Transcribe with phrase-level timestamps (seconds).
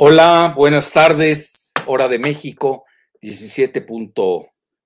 [0.00, 2.84] Hola, buenas tardes, hora de México,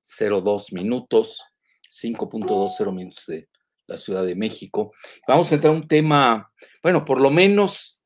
[0.02, 1.42] 17.02 minutos,
[1.90, 3.48] 5.20 minutos de
[3.86, 4.92] la Ciudad de México.
[5.26, 6.52] Vamos a entrar a un tema,
[6.82, 8.00] bueno, por lo menos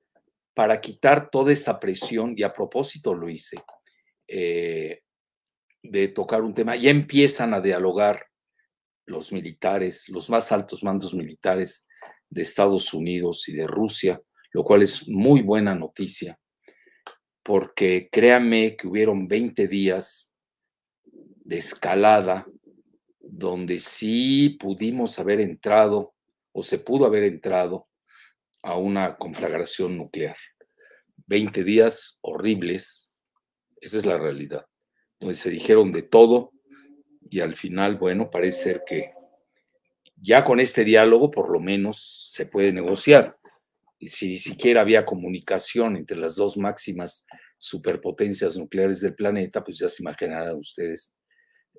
[0.54, 3.56] para quitar toda esta presión, y a propósito lo hice,
[4.27, 5.02] eh,
[5.82, 8.26] de tocar un tema, ya empiezan a dialogar
[9.04, 11.87] los militares, los más altos mandos militares
[12.28, 14.20] de Estados Unidos y de Rusia,
[14.52, 16.38] lo cual es muy buena noticia
[17.46, 20.34] porque créanme que hubieron 20 días
[21.46, 22.46] de escalada
[23.20, 26.15] donde sí pudimos haber entrado
[26.52, 27.88] o se pudo haber entrado
[28.62, 30.37] a una conflagración nuclear.
[31.26, 33.10] 20 días horribles,
[33.80, 34.66] esa es la realidad,
[35.20, 36.52] donde se dijeron de todo
[37.20, 39.13] y al final, bueno, parece ser que
[40.16, 43.38] ya con este diálogo por lo menos se puede negociar
[44.01, 47.26] si ni siquiera había comunicación entre las dos máximas
[47.59, 51.15] superpotencias nucleares del planeta, pues ya se imaginarán ustedes,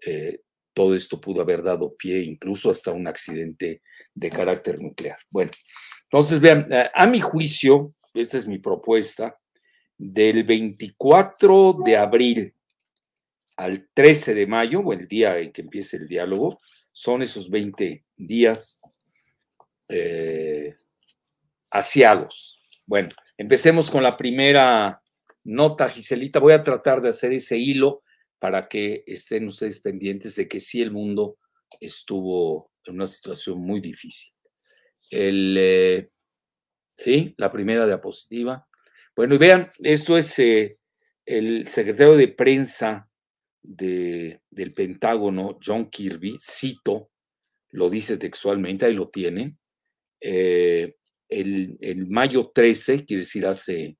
[0.05, 0.41] eh,
[0.73, 3.81] todo esto pudo haber dado pie incluso hasta un accidente
[4.13, 5.17] de carácter nuclear.
[5.31, 5.51] Bueno,
[6.03, 9.37] entonces vean, eh, a mi juicio, esta es mi propuesta,
[9.97, 12.53] del 24 de abril
[13.57, 16.59] al 13 de mayo, o el día en que empiece el diálogo,
[16.91, 18.79] son esos 20 días
[19.89, 20.73] eh,
[21.71, 22.61] asiagos.
[22.85, 25.01] Bueno, empecemos con la primera
[25.43, 26.39] nota, Giselita.
[26.39, 28.03] Voy a tratar de hacer ese hilo
[28.39, 31.37] para que estén ustedes pendientes de que sí el mundo
[31.79, 34.33] estuvo en una situación muy difícil.
[35.11, 36.09] El, eh,
[36.97, 38.67] sí, la primera diapositiva.
[39.15, 40.79] Bueno, y vean, esto es eh,
[41.25, 43.09] el secretario de prensa
[43.61, 47.11] de, del Pentágono, John Kirby, cito,
[47.71, 49.57] lo dice textualmente, ahí lo tiene.
[50.21, 50.95] Eh,
[51.29, 53.97] el, mayo 13, quiere decir hace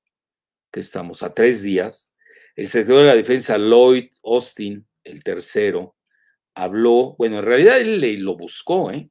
[0.72, 2.14] que estamos a tres días,
[2.58, 5.94] el secretario de la Defensa Lloyd Austin, el tercero,
[6.54, 9.08] habló, bueno, en realidad él lo buscó, ¿eh?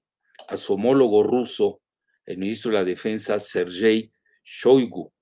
[0.50, 1.82] a su homólogo ruso,
[2.26, 4.12] el ministro de la Defensa Sergei
[4.44, 5.14] Shoigu,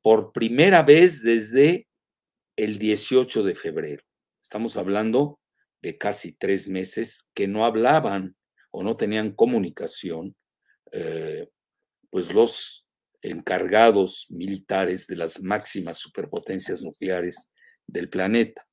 [0.00, 1.86] por primera vez desde
[2.56, 4.02] el 18 de febrero.
[4.42, 5.38] Estamos hablando
[5.82, 8.38] de casi tres meses que no hablaban
[8.70, 10.34] o no tenían comunicación
[10.92, 11.50] eh,
[12.08, 12.86] pues los
[13.20, 17.50] encargados militares de las máximas superpotencias nucleares
[17.86, 18.66] del planeta.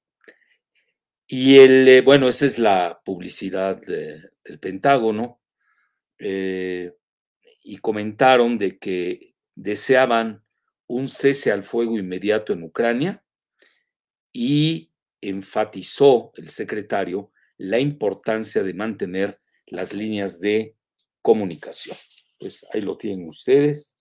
[1.28, 5.42] Y el, eh, bueno, esa es la publicidad del Pentágono.
[6.20, 6.94] Eh,
[7.64, 10.44] y comentaron de que deseaban
[10.88, 13.24] un cese al fuego inmediato en Ucrania
[14.34, 14.92] y
[15.22, 20.76] enfatizó el secretario la importancia de mantener las líneas de
[21.22, 21.98] comunicación
[22.44, 23.98] pues ahí lo tienen ustedes.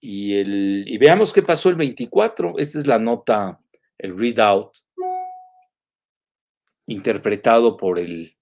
[0.00, 2.54] Y, el, y veamos qué pasó el 24.
[2.58, 3.60] Esta es la nota,
[4.04, 4.76] el readout,
[6.86, 8.36] interpretado por el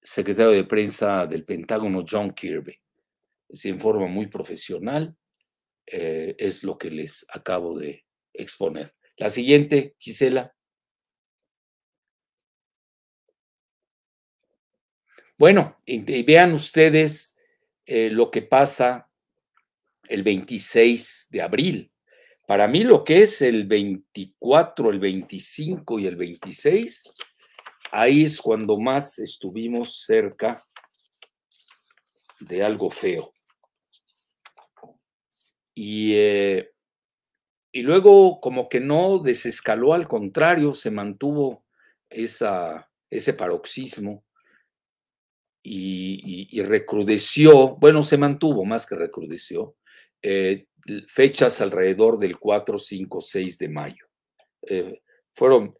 [0.00, 2.76] secretario de prensa del Pentágono, John Kirby.
[3.48, 5.16] Es en forma muy profesional.
[5.86, 8.96] Eh, es lo que les acabo de exponer.
[9.16, 10.52] La siguiente, Gisela.
[15.38, 17.36] Bueno, y vean ustedes
[17.86, 19.04] eh, lo que pasa
[20.08, 21.91] el 26 de abril.
[22.52, 27.14] Para mí lo que es el 24, el 25 y el 26,
[27.92, 30.62] ahí es cuando más estuvimos cerca
[32.40, 33.32] de algo feo.
[35.74, 36.72] Y, eh,
[37.72, 41.64] y luego como que no desescaló, al contrario, se mantuvo
[42.10, 44.26] esa, ese paroxismo
[45.62, 49.74] y, recrudeció, bueno, se mantuvo más que recrudeció,
[50.20, 50.66] eh,
[51.06, 54.06] fechas alrededor del 4, 5, 6 de mayo.
[54.68, 55.02] Eh,
[55.34, 55.76] fueron,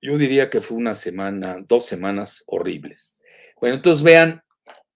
[0.00, 3.18] yo diría que fue una semana, dos semanas horribles.
[3.60, 4.42] Bueno, entonces vean,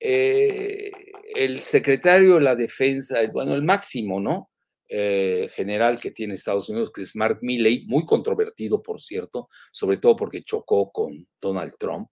[0.00, 0.90] eh,
[1.34, 4.50] el secretario de la defensa, bueno, el máximo, ¿no?
[4.90, 10.16] general que tiene Estados Unidos, que es Mark Milley, muy controvertido, por cierto, sobre todo
[10.16, 12.08] porque chocó con Donald Trump.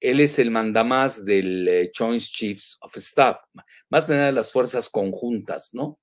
[0.00, 3.40] Él es el mandamás del eh, Joint Chiefs of Staff,
[3.90, 5.98] más de nada de las fuerzas conjuntas, ¿no?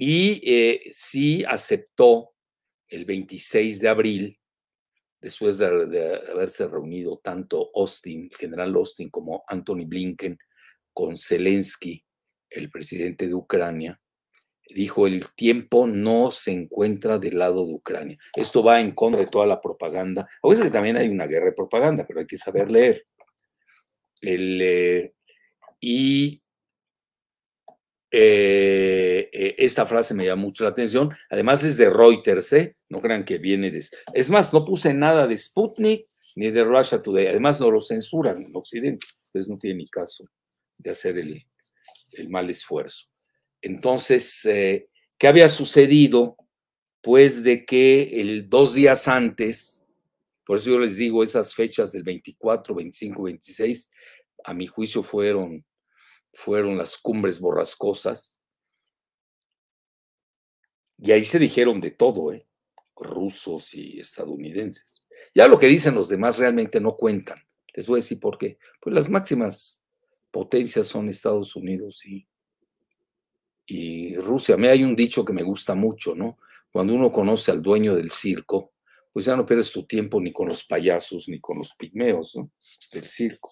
[0.00, 2.30] Y eh, sí aceptó
[2.86, 4.40] el 26 de abril
[5.20, 5.66] después de,
[6.30, 10.38] haberse reunido tanto Austin, el general Austin, como Anthony Blinken
[10.92, 12.04] con Zelensky,
[12.48, 14.00] el presidente de Ucrania,
[14.72, 18.18] dijo, el tiempo no se encuentra del lado de Ucrania.
[18.36, 20.28] Esto va en contra de toda la propaganda.
[20.40, 23.04] A veces que también hay una guerra de propaganda, pero hay que saber leer.
[24.20, 25.14] El, eh,
[25.80, 26.40] y
[28.10, 31.10] eh, eh, esta frase me llama mucho la atención.
[31.30, 32.76] Además es de Reuters, ¿eh?
[32.88, 33.84] No crean que viene de...
[34.14, 36.06] Es más, no puse nada de Sputnik
[36.36, 37.26] ni de Russia Today.
[37.26, 39.06] Además no lo censuran en Occidente.
[39.26, 40.24] Entonces no tiene ni caso
[40.78, 41.44] de hacer el,
[42.12, 43.06] el mal esfuerzo.
[43.60, 46.36] Entonces, ¿qué había sucedido?
[47.00, 49.88] Pues de que el dos días antes,
[50.44, 53.90] por eso yo les digo, esas fechas del 24, 25, 26,
[54.44, 55.64] a mi juicio fueron,
[56.38, 58.38] fueron las cumbres borrascosas.
[60.96, 62.46] Y ahí se dijeron de todo, ¿eh?
[62.94, 65.04] rusos y estadounidenses.
[65.34, 67.42] Ya lo que dicen los demás realmente no cuentan.
[67.74, 68.58] Les voy a decir por qué.
[68.80, 69.84] Pues las máximas
[70.30, 72.28] potencias son Estados Unidos y,
[73.66, 74.54] y Rusia.
[74.54, 76.38] A mí hay un dicho que me gusta mucho, ¿no?
[76.70, 78.74] Cuando uno conoce al dueño del circo,
[79.12, 82.52] pues ya no pierdes tu tiempo ni con los payasos ni con los pigmeos ¿no?
[82.92, 83.50] del circo.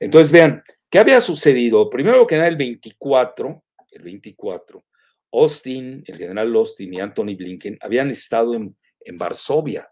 [0.00, 1.88] Entonces, vean, ¿qué había sucedido?
[1.88, 4.84] Primero que nada, el 24, el 24,
[5.32, 9.90] Austin, el general Austin y Anthony Blinken habían estado en, en Varsovia,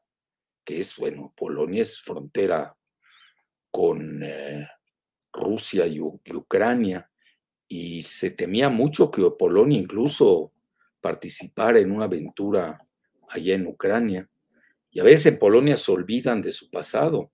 [0.64, 2.76] que es, bueno, Polonia es frontera
[3.70, 4.66] con eh,
[5.32, 7.10] Rusia y, y Ucrania
[7.68, 10.52] y se temía mucho que Polonia incluso
[11.00, 12.78] participara en una aventura
[13.28, 14.28] allá en Ucrania.
[14.90, 17.32] Y a veces en Polonia se olvidan de su pasado.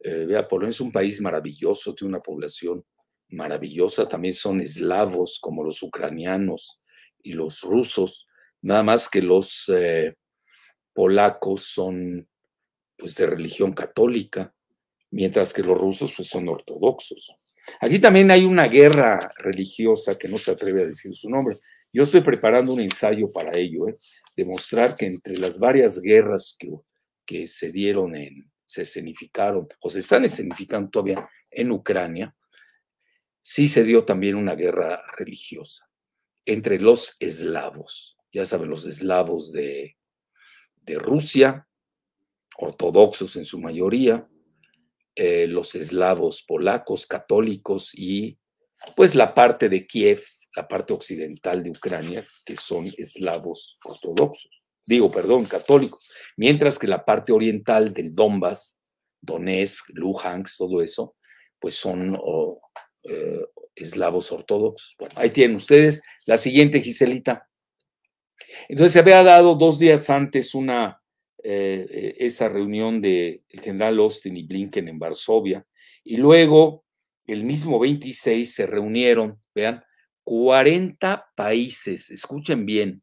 [0.00, 2.84] Eh, vea, Polonia es un país maravilloso, tiene una población
[3.30, 6.80] maravillosa, también son eslavos como los ucranianos
[7.22, 8.28] y los rusos,
[8.62, 10.14] nada más que los eh,
[10.92, 12.28] polacos son
[12.96, 14.52] pues de religión católica,
[15.10, 17.36] mientras que los rusos pues son ortodoxos.
[17.80, 21.56] Aquí también hay una guerra religiosa que no se atreve a decir su nombre.
[21.92, 23.94] Yo estoy preparando un ensayo para ello, ¿eh?
[24.36, 26.70] demostrar que entre las varias guerras que,
[27.26, 32.36] que se dieron en, se escenificaron o se están escenificando todavía en Ucrania,
[33.40, 35.88] sí se dio también una guerra religiosa
[36.44, 38.18] entre los eslavos.
[38.30, 39.96] Ya saben, los eslavos de,
[40.76, 41.66] de Rusia,
[42.58, 44.28] ortodoxos en su mayoría,
[45.14, 48.38] eh, los eslavos polacos, católicos y
[48.94, 50.22] pues la parte de Kiev,
[50.54, 56.08] la parte occidental de Ucrania, que son eslavos ortodoxos, digo, perdón, católicos,
[56.38, 58.80] mientras que la parte oriental del Donbass,
[59.20, 61.14] Donetsk, Luhansk, todo eso,
[61.58, 62.18] pues son
[63.02, 63.40] eh,
[63.74, 64.94] eslavos ortodoxos.
[64.98, 67.46] Bueno, ahí tienen ustedes la siguiente, Giselita.
[68.66, 71.02] Entonces se había dado dos días antes una
[71.44, 75.66] eh, eh, esa reunión del general Austin y Blinken en Varsovia,
[76.02, 76.86] y luego
[77.26, 79.84] el mismo 26 se reunieron, vean,
[80.24, 83.02] 40 países, escuchen bien,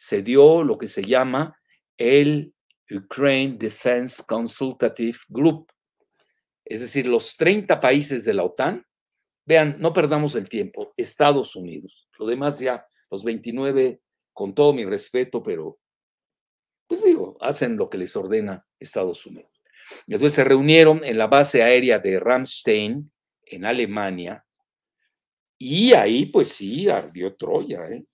[0.00, 1.60] se dio lo que se llama
[1.98, 2.54] el
[2.90, 5.70] Ukraine Defense Consultative Group,
[6.64, 8.86] es decir, los 30 países de la OTAN,
[9.44, 14.00] vean, no perdamos el tiempo, Estados Unidos, lo demás ya, los 29,
[14.32, 15.78] con todo mi respeto, pero
[16.86, 19.52] pues digo, hacen lo que les ordena Estados Unidos.
[20.06, 23.12] Entonces se reunieron en la base aérea de Ramstein,
[23.44, 24.46] en Alemania,
[25.58, 28.06] y ahí pues sí, ardió Troya, ¿eh?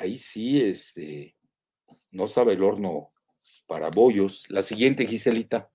[0.00, 1.36] Ahí sí, este,
[2.10, 3.12] no estaba el horno
[3.66, 4.46] para bollos.
[4.48, 5.70] La siguiente, Giselita.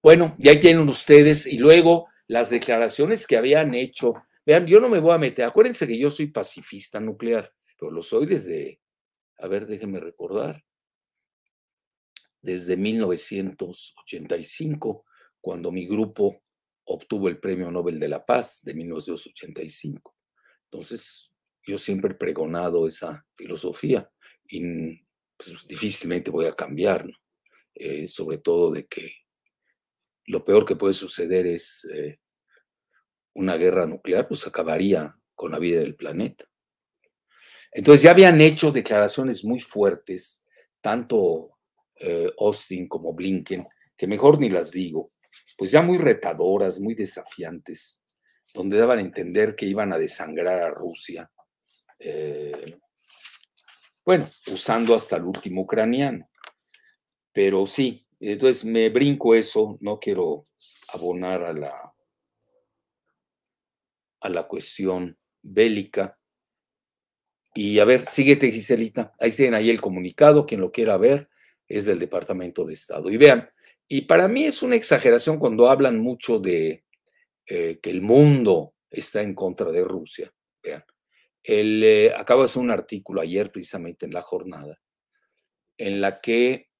[0.00, 4.14] Bueno, ya tienen ustedes, y luego las declaraciones que habían hecho
[4.46, 8.02] Vean, yo no me voy a meter, acuérdense que yo soy pacifista nuclear, pero lo
[8.02, 8.78] soy desde,
[9.38, 10.62] a ver, déjenme recordar,
[12.42, 15.06] desde 1985,
[15.40, 16.43] cuando mi grupo
[16.84, 20.14] obtuvo el Premio Nobel de la Paz de 1985.
[20.64, 21.32] Entonces,
[21.66, 24.10] yo siempre he pregonado esa filosofía
[24.46, 24.96] y
[25.36, 27.06] pues, difícilmente voy a cambiar.
[27.76, 29.12] Eh, sobre todo de que
[30.26, 32.20] lo peor que puede suceder es eh,
[33.34, 36.44] una guerra nuclear, pues acabaría con la vida del planeta.
[37.72, 40.44] Entonces ya habían hecho declaraciones muy fuertes,
[40.80, 41.58] tanto
[41.96, 45.10] eh, Austin como Blinken, que mejor ni las digo,
[45.56, 48.00] pues ya muy retadoras, muy desafiantes,
[48.52, 51.30] donde daban a entender que iban a desangrar a Rusia,
[51.98, 52.78] eh,
[54.04, 56.28] bueno, usando hasta el último ucraniano.
[57.32, 60.44] Pero sí, entonces me brinco eso, no quiero
[60.92, 61.94] abonar a la
[64.24, 66.18] a la cuestión bélica.
[67.54, 69.14] Y a ver, síguete, Giselita.
[69.20, 71.28] Ahí tienen ahí el comunicado, quien lo quiera ver,
[71.68, 73.10] es del Departamento de Estado.
[73.10, 73.48] Y vean,
[73.88, 76.84] y para mí es una exageración cuando hablan mucho de
[77.46, 80.32] eh, que el mundo está en contra de Rusia.
[80.62, 80.84] Vean,
[81.42, 84.80] eh, acabo de hacer un artículo ayer precisamente en la jornada,
[85.76, 86.70] en la que,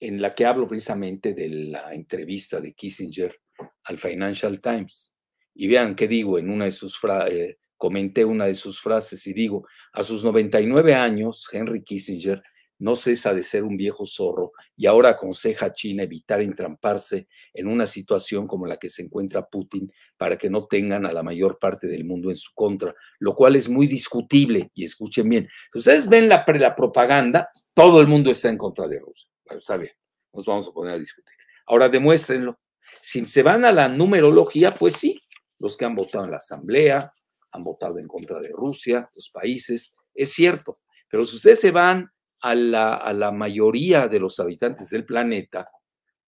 [0.00, 3.40] en la que hablo precisamente de la entrevista de Kissinger
[3.84, 5.14] al Financial Times.
[5.54, 9.26] Y vean qué digo en una de sus frases, eh, comenté una de sus frases
[9.26, 12.42] y digo, a sus 99 años, Henry Kissinger
[12.80, 17.68] no cesa de ser un viejo zorro y ahora aconseja a China evitar entramparse en
[17.68, 21.58] una situación como la que se encuentra Putin para que no tengan a la mayor
[21.58, 24.70] parte del mundo en su contra, lo cual es muy discutible.
[24.74, 28.98] Y escuchen bien, ustedes ven la, la propaganda, todo el mundo está en contra de
[28.98, 29.30] Rusia.
[29.44, 29.92] Bueno, está bien,
[30.32, 31.34] nos vamos a poner a discutir.
[31.66, 32.58] Ahora demuéstrenlo.
[33.02, 35.20] Si se van a la numerología, pues sí,
[35.58, 37.12] los que han votado en la Asamblea
[37.52, 42.10] han votado en contra de Rusia, los países, es cierto, pero si ustedes se van
[42.40, 45.66] a la, a la mayoría de los habitantes del planeta,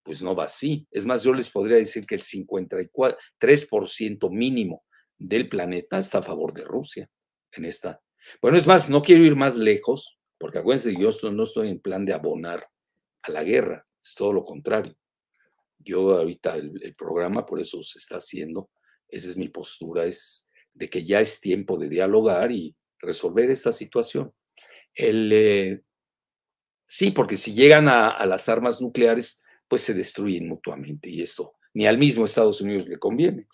[0.03, 0.87] pues no va así.
[0.91, 4.85] Es más, yo les podría decir que el 53% mínimo
[5.19, 7.09] del planeta está a favor de Rusia
[7.53, 8.03] en esta.
[8.41, 12.05] Bueno, es más, no quiero ir más lejos, porque acuérdense, yo no estoy en plan
[12.05, 12.67] de abonar
[13.23, 14.97] a la guerra, es todo lo contrario.
[15.79, 18.71] Yo ahorita el, programa por eso se está haciendo,
[19.09, 23.73] esa es mi postura, es de que ya es tiempo de dialogar y resolver esta
[23.73, 24.33] situación.
[24.95, 25.83] El, eh,
[26.95, 31.87] Sí, porque si llegan a, las armas nucleares, pues se destruyen mutuamente y esto ni
[31.87, 33.47] al mismo Estados Unidos le conviene.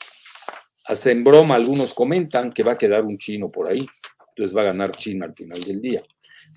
[0.87, 3.87] Hasta en broma algunos comentan que va a quedar un chino por ahí,
[4.30, 6.02] entonces va a ganar China al final del día.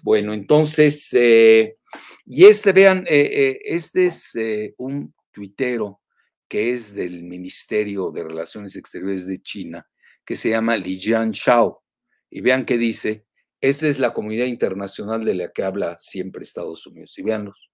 [0.01, 1.77] Bueno, entonces, eh,
[2.25, 4.33] y este, vean, eh, eh, este es
[4.77, 6.01] un tuitero
[6.47, 9.87] que es del Ministerio de Relaciones Exteriores de China,
[10.25, 11.83] que se llama Li Jianshao.
[12.31, 13.27] Y vean qué dice,
[13.61, 17.17] esa es la comunidad internacional de la que habla siempre Estados Unidos.
[17.19, 17.69] Y veanlos,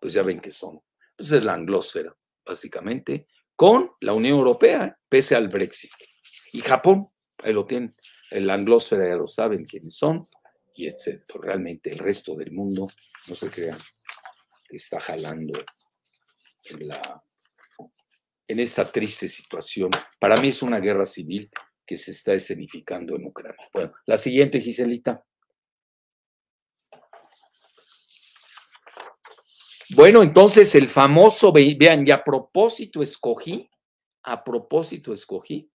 [0.00, 0.80] pues ya ven que son.
[1.16, 2.16] Pues es la anglósfera,
[2.46, 5.90] básicamente, con la Unión Europea, pese al Brexit.
[6.52, 7.92] Y Japón, ahí lo tienen.
[8.30, 10.22] La anglósfera ya lo saben quiénes son,
[10.74, 11.40] y etcétera.
[11.42, 12.88] Realmente el resto del mundo,
[13.26, 13.78] no se crean,
[14.70, 15.58] está jalando
[16.64, 17.22] en, la,
[18.46, 19.90] en esta triste situación.
[20.20, 21.50] Para mí es una guerra civil
[21.96, 23.68] se está escenificando en Ucrania.
[23.72, 25.24] Bueno, la siguiente, Giselita.
[29.94, 33.68] Bueno, entonces el famoso, vean, y a propósito escogí,
[34.22, 35.70] a propósito escogí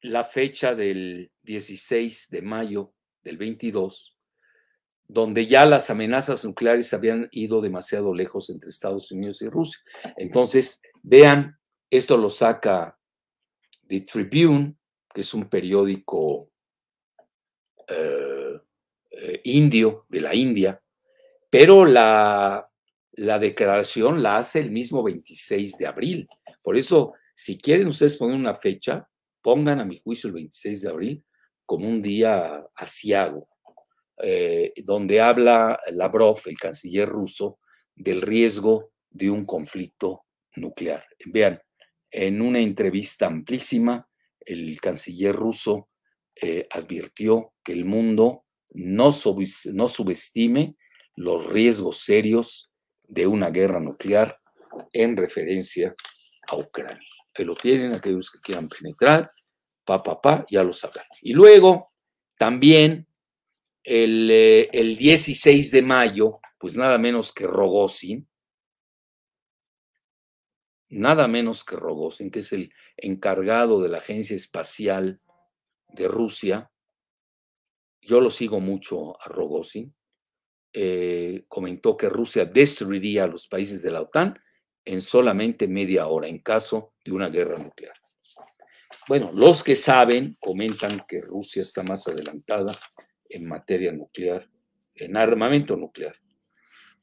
[0.00, 4.18] la fecha del 16 de mayo del 22,
[5.06, 9.80] donde ya las amenazas nucleares habían ido demasiado lejos entre Estados Unidos y Rusia.
[10.16, 11.56] Entonces, vean
[11.92, 12.98] esto lo saca
[13.86, 14.76] The Tribune,
[15.12, 16.50] que es un periódico
[17.86, 18.58] eh,
[19.10, 20.82] eh, indio de la India,
[21.50, 22.66] pero la,
[23.12, 26.28] la declaración la hace el mismo 26 de abril.
[26.62, 29.06] Por eso, si quieren ustedes poner una fecha,
[29.42, 31.24] pongan a mi juicio el 26 de abril
[31.66, 33.50] como un día asiago,
[34.22, 37.58] eh, donde habla Lavrov, el canciller ruso,
[37.94, 40.24] del riesgo de un conflicto
[40.56, 41.04] nuclear.
[41.26, 41.60] Vean,
[42.12, 44.06] en una entrevista amplísima,
[44.38, 45.88] el canciller ruso
[46.34, 50.76] eh, advirtió que el mundo no, subestime
[51.16, 52.70] los riesgos serios
[53.08, 54.38] de una guerra nuclear
[54.92, 55.94] en referencia
[56.48, 57.06] a Ucrania.
[57.34, 59.30] Que lo tienen aquellos que quieran penetrar,
[59.84, 61.06] pa, pa, pa, ya lo sabrán.
[61.22, 61.88] Y luego,
[62.36, 63.06] también
[63.84, 68.28] el, eh, el 16 de mayo, pues nada menos que Rogozin,
[70.92, 75.20] nada menos que Rogozin, que es el encargado de la Agencia Espacial
[75.88, 76.70] de Rusia.
[78.00, 79.94] Yo lo sigo mucho a Rogozin.
[80.72, 84.38] Eh, comentó que Rusia destruiría a los países de la OTAN
[84.84, 87.94] en solamente media hora en caso de una guerra nuclear.
[89.08, 92.78] Bueno, los que saben comentan que Rusia está más adelantada
[93.28, 94.48] en materia nuclear,
[94.94, 96.16] en armamento nuclear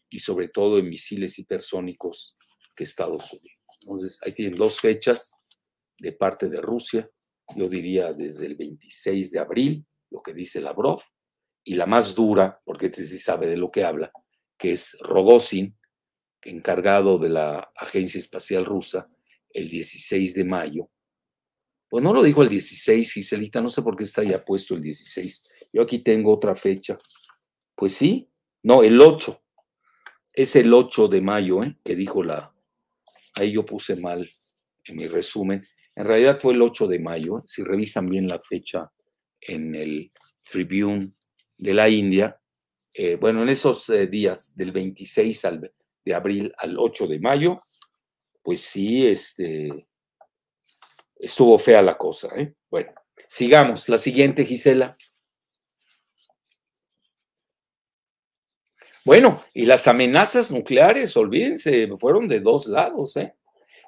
[0.10, 2.36] y sobre todo en misiles hipersónicos
[2.76, 3.59] que Estados Unidos.
[3.90, 5.42] Entonces, ahí tienen dos fechas
[5.98, 7.10] de parte de Rusia,
[7.56, 11.02] yo diría desde el 26 de abril, lo que dice Lavrov,
[11.64, 14.12] y la más dura, porque este sí sabe de lo que habla,
[14.60, 15.76] que es Rogozin,
[16.44, 19.10] encargado de la Agencia Espacial Rusa,
[19.50, 20.92] el 16 de mayo.
[21.90, 24.84] Pues no lo dijo el 16, Giselita, no sé por qué está ya puesto el
[24.84, 25.52] 16.
[25.74, 26.96] Yo aquí tengo otra fecha.
[27.74, 28.30] Pues sí,
[28.62, 29.44] no, el 8.
[30.34, 31.76] Es el 8 de mayo, ¿eh?
[31.84, 32.54] que dijo la,
[33.40, 34.30] ahí yo puse mal
[34.86, 35.66] en mi resumen,
[35.96, 38.90] En realidad fue el 8 de mayo, si revisan bien la fecha
[39.42, 40.12] en el
[40.44, 41.12] Tribune
[41.58, 42.40] de la India,
[42.94, 45.74] eh, bueno, en esos eh, días del 26 al,
[46.06, 47.60] de abril al 8 de mayo,
[48.42, 49.88] pues sí, este,
[51.16, 52.30] estuvo fea la cosa.
[52.36, 52.56] ¿eh?
[52.70, 52.94] Bueno,
[53.28, 53.90] sigamos.
[53.90, 54.98] La siguiente, Gisela.
[59.10, 63.18] Bueno, y las amenazas nucleares, olvídense, fueron de dos lados.
[63.18, 63.34] ¿eh?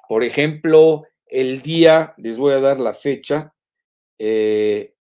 [0.08, 3.54] Por ejemplo, el día, les voy a dar la fecha,
[4.18, 4.96] eh,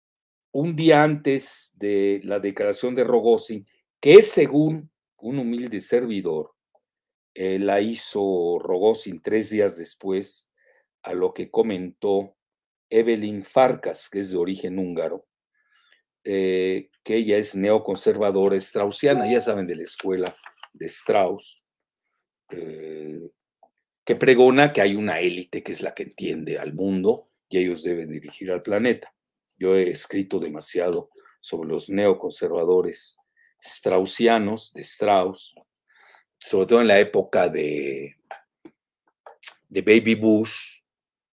[0.51, 3.65] un día antes de la declaración de Rogozin,
[4.01, 6.53] que es según un humilde servidor,
[7.35, 10.51] eh, la hizo Rogozin tres días después,
[11.05, 12.35] a lo que comentó
[12.91, 15.28] Evelyn Farkas, que es de origen húngaro,
[16.31, 20.37] eh, que ella es neoconservadora straussiana, ya saben de la escuela
[20.75, 21.63] de Strauss,
[22.51, 23.31] eh,
[24.05, 27.83] que pregona que hay una élite que es la que entiende al mundo y ellos
[27.83, 29.15] deben dirigir al planeta.
[29.57, 31.09] Yo he escrito demasiado
[31.41, 33.17] sobre los neoconservadores
[33.63, 35.55] straussianos de Strauss,
[36.39, 38.17] sobre todo en la época de,
[39.67, 40.83] de Baby Bush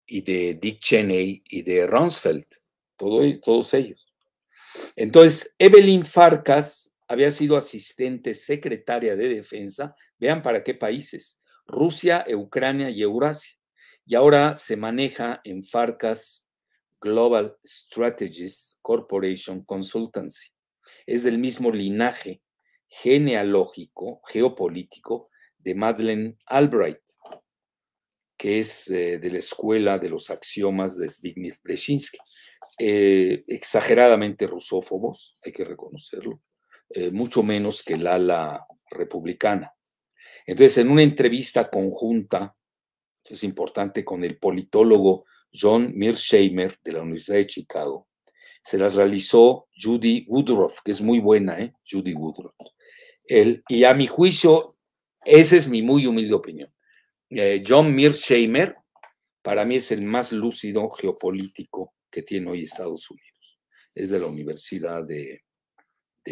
[0.05, 2.47] y de Dick Cheney y de Rumsfeld,
[2.95, 4.14] todos ellos.
[4.95, 12.89] Entonces, Evelyn Farkas había sido asistente secretaria de defensa, vean para qué países, Rusia, Ucrania
[12.89, 13.53] y Eurasia.
[14.05, 16.45] Y ahora se maneja en Farkas
[17.01, 20.49] Global Strategies Corporation Consultancy.
[21.05, 22.41] Es del mismo linaje
[22.87, 27.01] genealógico, geopolítico de Madeleine Albright,
[28.37, 32.19] que es eh, de la escuela de los axiomas de Zbigniew Brzezinski.
[32.77, 36.41] Eh, exageradamente rusófobos, hay que reconocerlo,
[36.89, 39.73] eh, mucho menos que el ala republicana.
[40.45, 42.55] Entonces, en una entrevista conjunta,
[43.23, 48.09] es importante, con el politólogo John Mearsheimer de la Universidad de Chicago,
[48.61, 51.73] se las realizó Judy Woodruff, que es muy buena, ¿eh?
[51.89, 52.53] Judy Woodruff.
[53.25, 54.77] El, y a mi juicio,
[55.23, 56.73] esa es mi muy humilde opinión.
[57.29, 58.75] Eh, John Mearsheimer,
[59.41, 63.59] para mí es el más lúcido geopolítico que tiene hoy Estados Unidos.
[63.93, 65.43] Es de la Universidad de,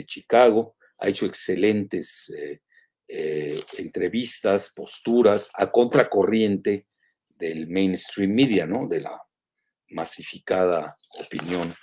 [0.06, 2.62] Chicago, ha hecho excelentes eh,
[3.08, 6.88] eh, entrevistas, posturas a contracorriente
[7.38, 8.88] del mainstream media, ¿no?
[8.88, 9.22] De la
[9.90, 11.76] masificada opinión,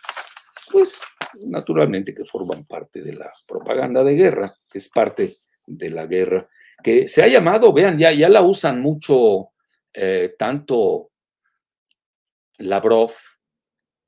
[0.72, 1.02] pues
[1.34, 5.36] naturalmente que forman parte de la propaganda de guerra, que es parte
[5.66, 6.48] de la guerra,
[6.82, 9.50] que se ha llamado, vean, ya, ya la usan mucho
[9.92, 11.12] eh, tanto
[12.58, 13.12] Lavrov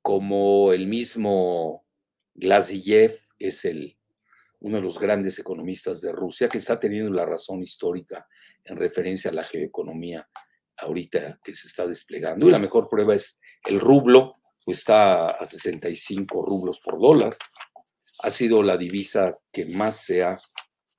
[0.03, 1.85] como el mismo
[2.35, 3.97] Glaziev es el,
[4.59, 8.27] uno de los grandes economistas de Rusia, que está teniendo la razón histórica
[8.65, 10.29] en referencia a la geoeconomía
[10.77, 12.47] ahorita que se está desplegando.
[12.47, 14.35] Y la mejor prueba es el rublo,
[14.67, 17.35] está a 65 rublos por dólar.
[18.23, 20.37] Ha sido la divisa que más se ha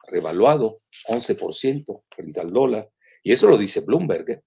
[0.09, 2.89] revaluado, 11% frente al dólar.
[3.23, 4.31] Y eso lo dice Bloomberg.
[4.31, 4.43] ¿eh?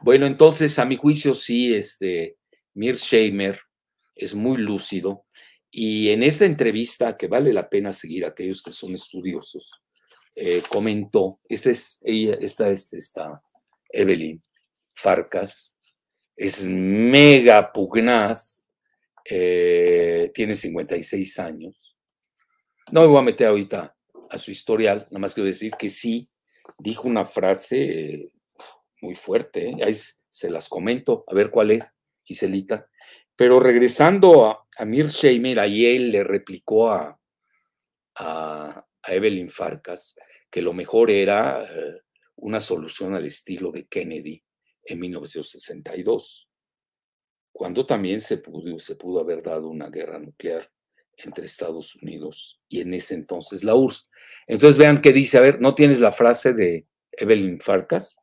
[0.00, 2.36] Bueno, entonces, a mi juicio, sí, este,
[2.74, 3.58] Sheimer
[4.16, 5.26] es muy lúcido.
[5.70, 9.82] Y en esta entrevista, que vale la pena seguir a aquellos que son estudiosos,
[10.34, 13.42] eh, comentó, esta es, ella, esta es esta
[13.90, 14.42] Evelyn
[14.92, 15.76] Farcas,
[16.34, 18.66] es mega pugnaz,
[19.24, 21.96] eh, tiene 56 años.
[22.90, 23.96] No me voy a meter ahorita
[24.30, 26.28] a su historial, nada más quiero decir que sí,
[26.78, 28.30] dijo una frase
[29.00, 29.76] muy fuerte, ¿eh?
[29.84, 29.94] ahí
[30.30, 31.84] se las comento, a ver cuál es,
[32.24, 32.88] Giselita.
[33.36, 37.20] Pero regresando a, a Mir Sheimer, él le replicó a,
[38.16, 40.16] a, Evelyn Farcas
[40.50, 41.64] que lo mejor era
[42.36, 44.42] una solución al estilo de Kennedy
[44.84, 46.48] en 1962,
[47.52, 50.70] cuando también se pudo, se pudo haber dado una guerra nuclear
[51.18, 54.10] entre Estados Unidos y en ese entonces la URSS.
[54.46, 58.18] Entonces vean qué dice, a ver, ¿no tienes la frase de Evelyn Farkas?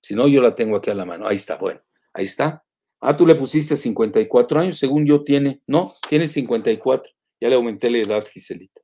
[0.00, 1.26] Si no, yo la tengo aquí a la mano.
[1.26, 2.64] Ahí está, bueno, ahí está.
[3.06, 7.12] Ah, tú le pusiste 54 años, según yo tiene, no, tiene 54.
[7.38, 8.80] Ya le aumenté la edad, Giselita.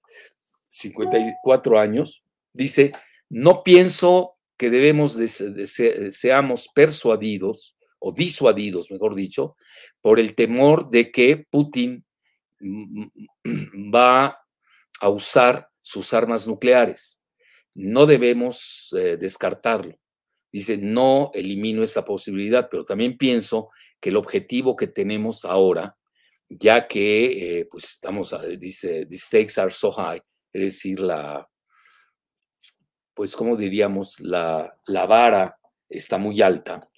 [0.68, 2.22] 54 años.
[2.52, 2.92] Dice,
[3.30, 5.26] no pienso que debemos de,
[6.10, 9.56] seamos persuadidos o disuadidos, mejor dicho,
[10.02, 12.04] por el temor de que Putin
[12.62, 14.36] va
[15.00, 17.22] a usar sus armas nucleares.
[17.74, 19.98] No debemos eh, descartarlo.
[20.52, 25.96] Dice, no elimino esa posibilidad, pero también pienso que el objetivo que tenemos ahora,
[26.48, 30.20] ya que, eh, pues estamos, dice, the stakes are so high,
[30.52, 31.48] es decir, la,
[33.14, 35.58] pues como diríamos, la, la vara
[35.88, 36.88] está muy alta.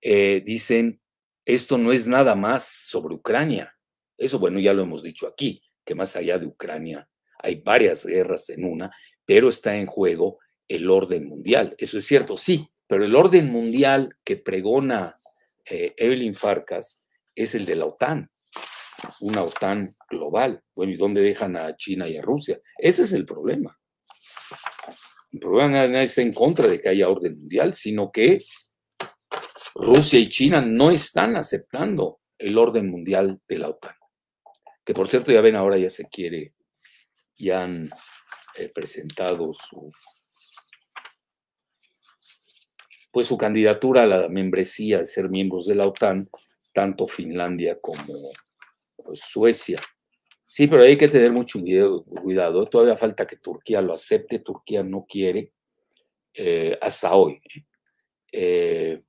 [0.00, 1.00] Eh, dicen,
[1.44, 3.76] esto no es nada más sobre Ucrania.
[4.16, 8.48] Eso, bueno, ya lo hemos dicho aquí, que más allá de Ucrania hay varias guerras
[8.50, 8.90] en una,
[9.24, 11.74] pero está en juego el orden mundial.
[11.78, 15.16] Eso es cierto, sí, pero el orden mundial que pregona
[15.64, 17.02] eh, Evelyn Farcas
[17.34, 18.30] es el de la OTAN,
[19.20, 20.62] una OTAN global.
[20.74, 22.60] Bueno, ¿y dónde dejan a China y a Rusia?
[22.78, 23.78] Ese es el problema.
[25.32, 28.38] El problema no está en contra de que haya orden mundial, sino que
[29.74, 33.94] Rusia y China no están aceptando el orden mundial de la OTAN.
[34.84, 36.54] Que por cierto, ya ven, ahora ya se quiere,
[37.36, 37.90] ya han
[38.56, 39.88] eh, presentado su,
[43.12, 46.28] pues su candidatura a la membresía de ser miembros de la OTAN,
[46.72, 48.32] tanto Finlandia como
[48.96, 49.80] pues, Suecia.
[50.48, 51.60] Sí, pero hay que tener mucho
[52.22, 52.66] cuidado.
[52.66, 54.38] Todavía falta que Turquía lo acepte.
[54.40, 55.52] Turquía no quiere
[56.34, 57.40] eh, hasta hoy.
[58.32, 59.02] Eh,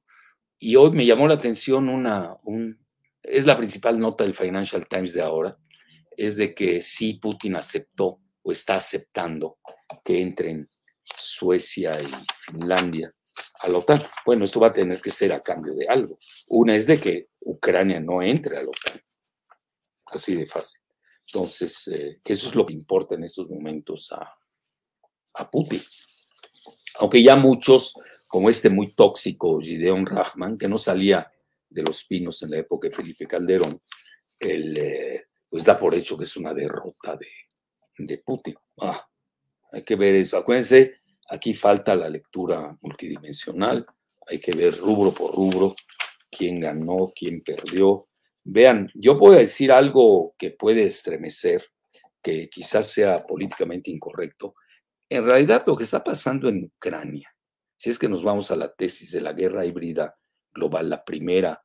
[0.59, 2.35] y hoy me llamó la atención una,
[3.21, 5.57] es la principal nota del Financial Times de ahora,
[6.15, 9.59] es de que sí Putin aceptó o está aceptando
[10.03, 10.67] que entren
[11.03, 12.07] Suecia y
[12.39, 13.13] Finlandia
[13.59, 14.01] a la OTAN.
[14.25, 16.17] Bueno, esto va a tener que ser a cambio de algo.
[16.47, 19.01] Una es de que Ucrania no entre a la OTAN.
[20.05, 20.81] Así de fácil.
[21.25, 24.37] Entonces, eh, que eso es lo que importa en estos momentos a,
[25.35, 25.81] a Putin.
[26.99, 27.95] Aunque ya muchos,
[28.27, 31.31] como este muy tóxico Gideon Rahman, que no salía
[31.69, 33.81] de los pinos en la época de Felipe Calderón,
[34.39, 37.27] eh, pues da por hecho que es una derrota de,
[37.97, 38.55] de Putin.
[38.81, 39.07] Ah,
[39.71, 40.37] hay que ver eso.
[40.37, 41.02] Acuérdense
[41.33, 43.87] Aquí falta la lectura multidimensional,
[44.29, 45.73] hay que ver rubro por rubro
[46.29, 48.07] quién ganó, quién perdió.
[48.43, 51.65] Vean, yo puedo decir algo que puede estremecer,
[52.21, 54.53] que quizás sea políticamente incorrecto.
[55.09, 57.35] En realidad lo que está pasando en Ucrania,
[57.77, 60.15] si es que nos vamos a la tesis de la guerra híbrida
[60.53, 61.63] global, la primera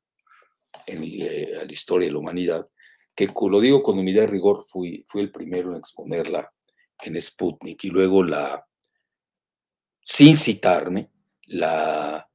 [0.86, 2.66] en eh, la historia de la humanidad,
[3.14, 6.50] que lo digo con humildad y rigor, fui, fui el primero en exponerla
[7.02, 8.64] en Sputnik y luego la
[10.10, 11.10] sin citarme,
[11.48, 12.26] la,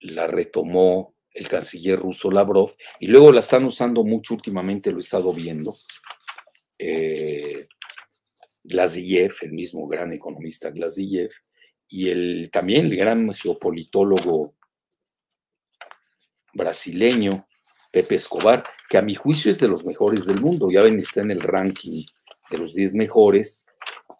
[0.00, 5.00] la retomó el canciller ruso Lavrov y luego la están usando mucho últimamente, lo he
[5.00, 5.74] estado viendo.
[6.78, 7.66] Eh,
[8.62, 11.30] el mismo gran economista Glaziev,
[11.88, 14.54] y el, también el gran geopolitólogo
[16.52, 17.48] brasileño
[17.90, 20.70] Pepe Escobar, que a mi juicio es de los mejores del mundo.
[20.70, 22.04] Ya ven, está en el ranking
[22.50, 23.64] de los 10 mejores.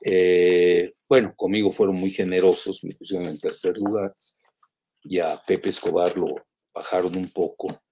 [0.03, 4.13] Eh, bueno, conmigo fueron muy generosos, me pusieron en tercer lugar
[5.05, 6.35] y a Pepe Escobar lo
[6.75, 7.85] bajaron un poco,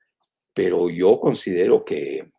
[0.52, 2.32] pero yo considero que,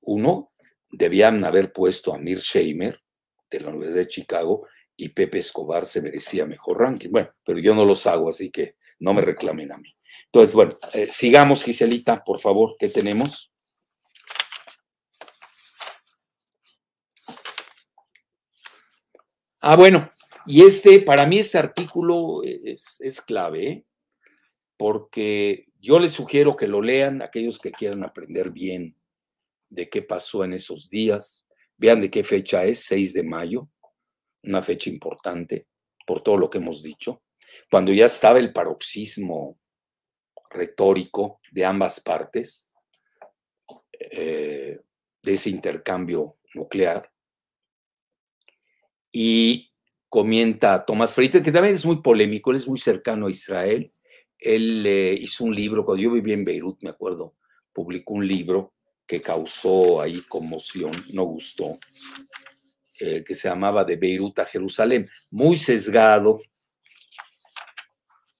[0.00, 0.50] uno,
[0.90, 3.00] debían haber puesto a Mir Sheimer
[3.48, 7.10] de la Universidad de Chicago y Pepe Escobar se merecía mejor ranking.
[7.10, 9.94] Bueno, pero yo no los hago, así que no me reclamen a mí.
[10.24, 13.51] Entonces, bueno, eh, sigamos, Giselita, por favor, ¿qué tenemos?
[19.64, 20.10] Ah, bueno,
[20.44, 23.86] y este, para mí este artículo es, clave, ¿eh?
[24.76, 28.96] porque yo les sugiero que lo lean aquellos que quieran aprender bien
[29.68, 31.46] de qué pasó en esos días.
[31.76, 33.68] Vean de qué fecha es, 6 de mayo,
[34.42, 35.68] una fecha importante
[36.08, 37.22] por todo lo que hemos dicho,
[37.70, 39.60] cuando ya estaba el paroxismo
[40.50, 42.68] retórico de ambas partes
[43.92, 44.80] eh,
[45.22, 47.11] de ese intercambio nuclear
[49.12, 49.70] y
[50.08, 53.92] comenta Tomás Friedman, que también es muy polémico, él es muy cercano a Israel.
[54.38, 57.36] Él eh, hizo un libro, cuando yo vivía en Beirut, me acuerdo,
[57.72, 58.74] publicó un libro
[59.06, 61.78] que causó ahí conmoción, no gustó,
[62.98, 66.40] eh, que se llamaba De Beirut a Jerusalén, muy sesgado,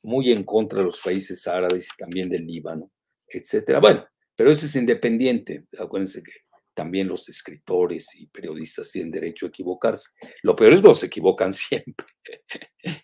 [0.03, 2.91] muy en contra de los países árabes y también del Líbano,
[3.29, 3.79] etcétera.
[3.81, 4.05] Bueno,
[4.35, 6.33] pero ese es independiente, acuérdense que
[6.75, 10.11] también los escritores y periodistas tienen derecho a equivocarse.
[10.43, 12.07] Lo peor es cuando se equivocan siempre,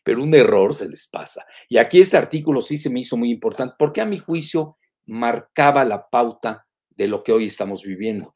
[0.03, 1.45] pero un error se les pasa.
[1.69, 4.77] Y aquí este artículo sí se me hizo muy importante porque a mi juicio
[5.07, 8.33] marcaba la pauta de lo que hoy estamos viviendo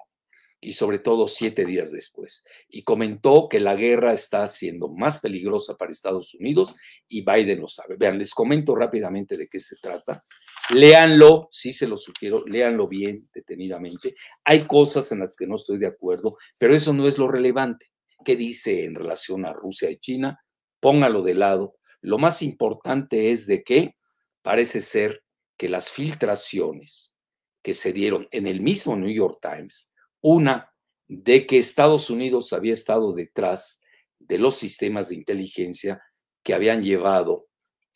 [0.64, 2.44] y sobre todo siete días después.
[2.68, 6.76] Y comentó que la guerra está siendo más peligrosa para Estados Unidos
[7.08, 7.96] y Biden lo sabe.
[7.98, 10.22] Vean, les comento rápidamente de qué se trata.
[10.70, 14.14] Léanlo, sí se lo sugiero, léanlo bien, detenidamente.
[14.44, 17.90] Hay cosas en las que no estoy de acuerdo, pero eso no es lo relevante.
[18.24, 20.40] ¿Qué dice en relación a Rusia y China?
[20.78, 21.74] Póngalo de lado.
[22.00, 23.96] Lo más importante es de que
[24.42, 25.24] parece ser
[25.56, 27.16] que las filtraciones
[27.62, 29.91] que se dieron en el mismo New York Times,
[30.22, 30.72] una,
[31.08, 33.80] de que Estados Unidos había estado detrás
[34.18, 36.02] de los sistemas de inteligencia
[36.42, 37.48] que habían llevado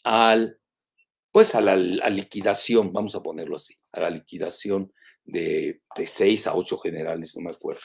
[0.04, 0.58] al
[1.32, 4.90] pues a la liquidación, vamos a ponerlo así, a la liquidación
[5.22, 7.82] de, de seis a ocho generales, no me acuerdo,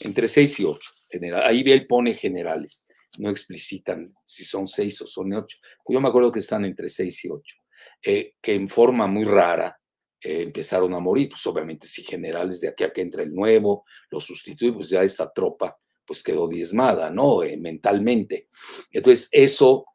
[0.00, 0.90] entre seis y ocho.
[1.08, 5.56] General, ahí él pone generales, no explicitan si son seis o son ocho.
[5.88, 7.56] Yo me acuerdo que están entre seis y ocho,
[8.04, 9.80] eh, que en forma muy rara
[10.22, 13.84] eh, empezaron a morir, pues obviamente si generales de aquí a que entra el nuevo,
[14.10, 17.42] lo sustituye, pues ya esta tropa pues quedó diezmada, ¿no?
[17.42, 18.48] Eh, mentalmente.
[18.90, 19.86] Entonces, eso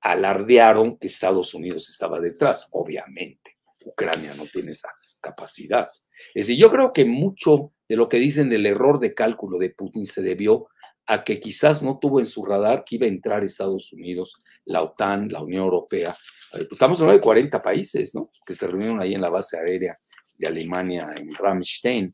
[0.00, 3.58] alardearon que Estados Unidos estaba detrás, obviamente.
[3.84, 4.88] Ucrania no tiene esa
[5.20, 5.88] capacidad.
[6.34, 9.70] Es decir, yo creo que mucho de lo que dicen del error de cálculo de
[9.70, 10.68] Putin se debió
[11.08, 14.82] a que quizás no tuvo en su radar que iba a entrar Estados Unidos, la
[14.82, 16.14] OTAN, la Unión Europea.
[16.52, 18.30] Eh, estamos hablando de 40 países, ¿no?
[18.44, 19.98] Que se reunieron ahí en la base aérea
[20.36, 22.12] de Alemania, en Ramstein.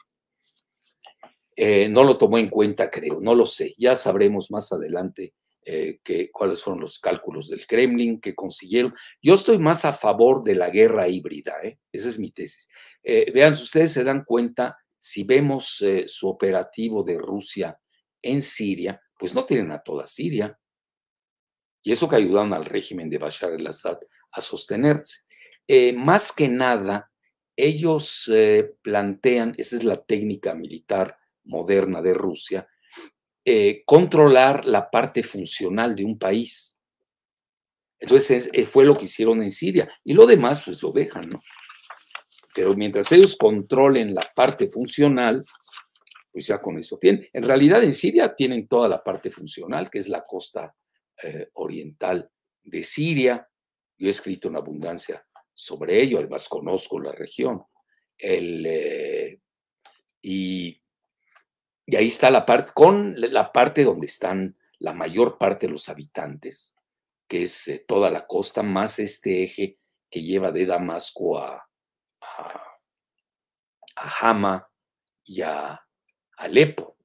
[1.57, 3.75] Eh, no lo tomó en cuenta, creo, no lo sé.
[3.79, 5.99] Ya sabremos más adelante eh,
[6.33, 8.95] cuáles fueron los cálculos del Kremlin que consiguieron.
[9.21, 11.81] Yo estoy más a favor de la guerra híbrida, ¿eh?
[11.91, 12.69] esa es mi tesis.
[13.03, 17.77] vean, si ustedes se dan cuenta, si vemos su operativo de Rusia
[18.25, 20.59] en Siria, pues no tienen a toda Siria.
[21.83, 23.99] Y eso que ayudaron al régimen de Bashar al-Assad
[24.33, 25.21] a sostenerse.
[25.69, 27.11] Eh, más que nada,
[27.57, 32.67] ellos eh, plantean, esa es la técnica militar moderna de Rusia,
[33.45, 36.79] eh, controlar la parte funcional de un país.
[37.99, 39.89] Entonces fue lo que hicieron en Siria.
[40.03, 41.41] Y lo demás, pues lo dejan, ¿no?
[42.55, 45.43] Pero mientras ellos controlen la parte funcional,
[46.35, 47.29] pues ya con eso tienen.
[47.33, 50.75] En realidad en Siria tienen toda la parte funcional, que es la costa
[51.23, 52.29] eh, oriental
[52.61, 53.49] de Siria.
[53.97, 57.63] Yo he escrito en abundancia sobre ello, además conozco la región.
[58.19, 59.41] El, eh,
[60.23, 60.83] y,
[61.87, 65.89] y, ahí está la parte, con la parte donde están la mayor parte de los
[65.89, 66.75] habitantes,
[67.29, 69.79] que es eh, toda la costa, más este eje
[70.11, 71.65] que lleva de Damasco a,
[72.21, 72.81] a,
[73.97, 74.71] a
[75.27, 75.84] y a,
[76.37, 76.97] Alepo.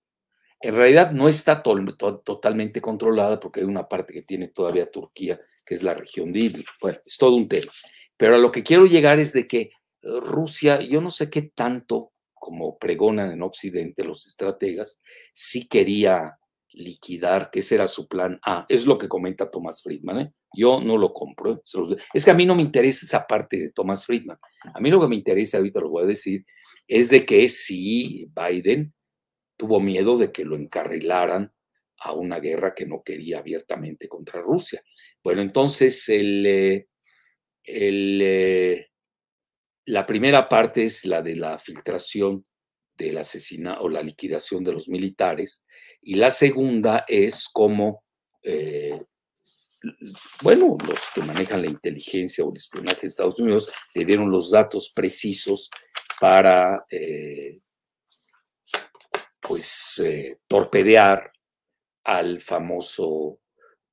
[0.61, 5.75] En realidad no está totalmente controlada porque hay una parte que tiene todavía Turquía, que
[5.75, 6.65] es la región de Idlib.
[6.81, 7.71] Bueno, es todo un tema.
[8.17, 12.11] Pero a lo que quiero llegar es de que Rusia, yo no sé qué tanto,
[12.33, 15.01] como pregonan en Occidente los estrategas,
[15.33, 16.37] sí quería
[16.71, 18.65] liquidar, que ese era su plan A.
[18.69, 20.19] Es lo que comenta Thomas Friedman.
[20.19, 20.33] ¿eh?
[20.53, 21.53] Yo no lo compro.
[21.53, 21.97] ¿eh?
[22.13, 24.37] Es que a mí no me interesa esa parte de Thomas Friedman.
[24.73, 26.45] A mí lo que me interesa, ahorita lo voy a decir,
[26.87, 28.93] es de que si Biden
[29.59, 31.53] tuvo miedo de que lo encarrilaran
[31.97, 34.81] a una guerra que no quería abiertamente contra Rusia.
[35.21, 36.87] Bueno, entonces el, eh,
[37.65, 38.87] eh,
[39.85, 42.45] la primera parte es la de la filtración
[42.97, 45.65] del asesinato o la liquidación de los militares
[46.01, 48.05] y la segunda es cómo,
[48.41, 49.03] eh,
[50.41, 54.51] bueno, los que manejan la inteligencia o el espionaje de Estados Unidos le dieron los
[54.51, 55.69] datos precisos
[56.17, 56.85] para
[59.49, 61.31] pues eh, torpedear
[62.03, 63.39] al famoso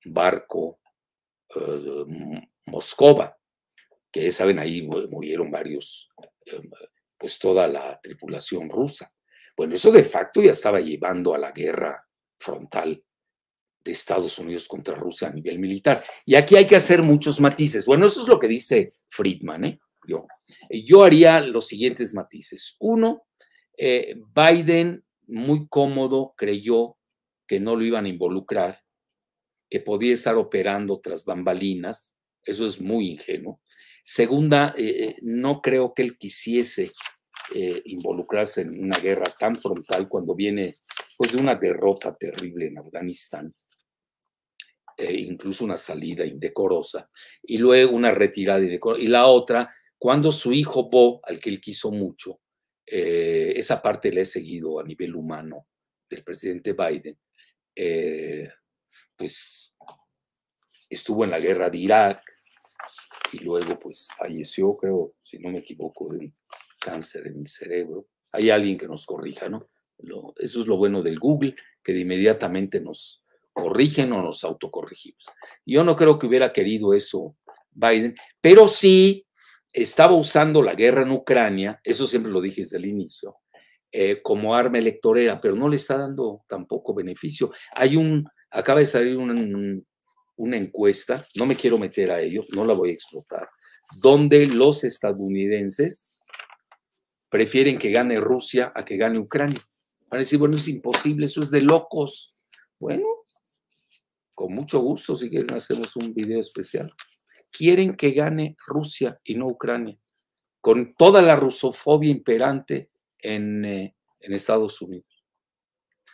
[0.04, 0.80] barco
[1.54, 2.04] eh,
[2.66, 3.34] Moscova,
[4.12, 6.10] que saben, ahí murieron varios,
[6.44, 6.60] eh,
[7.16, 9.10] pues toda la tripulación rusa.
[9.56, 12.06] Bueno, eso de facto ya estaba llevando a la guerra
[12.38, 13.02] frontal
[13.82, 16.04] de Estados Unidos contra Rusia a nivel militar.
[16.26, 17.86] Y aquí hay que hacer muchos matices.
[17.86, 19.80] Bueno, eso es lo que dice Friedman.
[20.06, 20.26] Yo,
[20.68, 22.76] yo haría los siguientes matices.
[22.78, 23.22] Uno,
[23.78, 26.96] Biden muy cómodo, creyó
[27.46, 28.80] que no lo iban a involucrar,
[29.68, 33.60] que podía estar operando tras bambalinas, eso es muy ingenuo.
[34.04, 36.92] Segunda, eh, eh, no creo que él quisiese
[37.54, 40.74] eh, involucrarse en una guerra tan frontal cuando viene
[41.18, 43.52] pues, de una derrota terrible en Afganistán,
[44.98, 47.10] incluso una salida indecorosa,
[47.42, 49.02] y luego una retirada indecorosa.
[49.02, 52.40] Y la otra, cuando su hijo Bo, al que él quiso mucho,
[52.86, 55.66] eh, esa parte la he seguido a nivel humano
[56.08, 57.18] del presidente Biden,
[57.74, 58.48] eh,
[59.16, 59.74] pues
[60.88, 62.22] estuvo en la guerra de Irak
[63.32, 66.34] y luego pues falleció, creo, si no me equivoco, de un
[66.78, 68.06] cáncer en el cerebro.
[68.32, 69.68] Hay alguien que nos corrija, ¿no?
[70.38, 75.24] eso es lo bueno del Google, que de inmediatamente nos corrigen o nos autocorregimos.
[75.64, 77.36] Yo no creo que hubiera querido eso
[77.70, 79.25] Biden, pero sí
[79.76, 83.36] estaba usando la guerra en Ucrania, eso siempre lo dije desde el inicio,
[83.92, 87.52] eh, como arma electorera, pero no le está dando tampoco beneficio.
[87.74, 89.34] Hay un, acaba de salir una,
[90.36, 93.50] una encuesta, no me quiero meter a ello, no la voy a explotar,
[94.00, 96.18] donde los estadounidenses
[97.28, 99.60] prefieren que gane Rusia a que gane Ucrania.
[100.08, 102.34] Van a decir, bueno, es imposible, eso es de locos.
[102.78, 103.04] Bueno,
[104.34, 106.90] con mucho gusto, si quieren, hacemos un video especial
[107.56, 109.96] quieren que gane Rusia y no Ucrania,
[110.60, 115.24] con toda la rusofobia imperante en, eh, en Estados Unidos.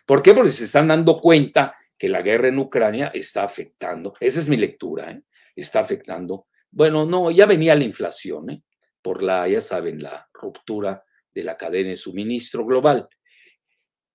[0.06, 0.34] ¿Por qué?
[0.34, 4.56] Porque se están dando cuenta que la guerra en Ucrania está afectando, esa es mi
[4.56, 5.22] lectura, ¿eh?
[5.56, 8.62] está afectando, bueno, no, ya venía la inflación, ¿eh?
[9.00, 13.08] por la, ya saben, la ruptura de la cadena de suministro global,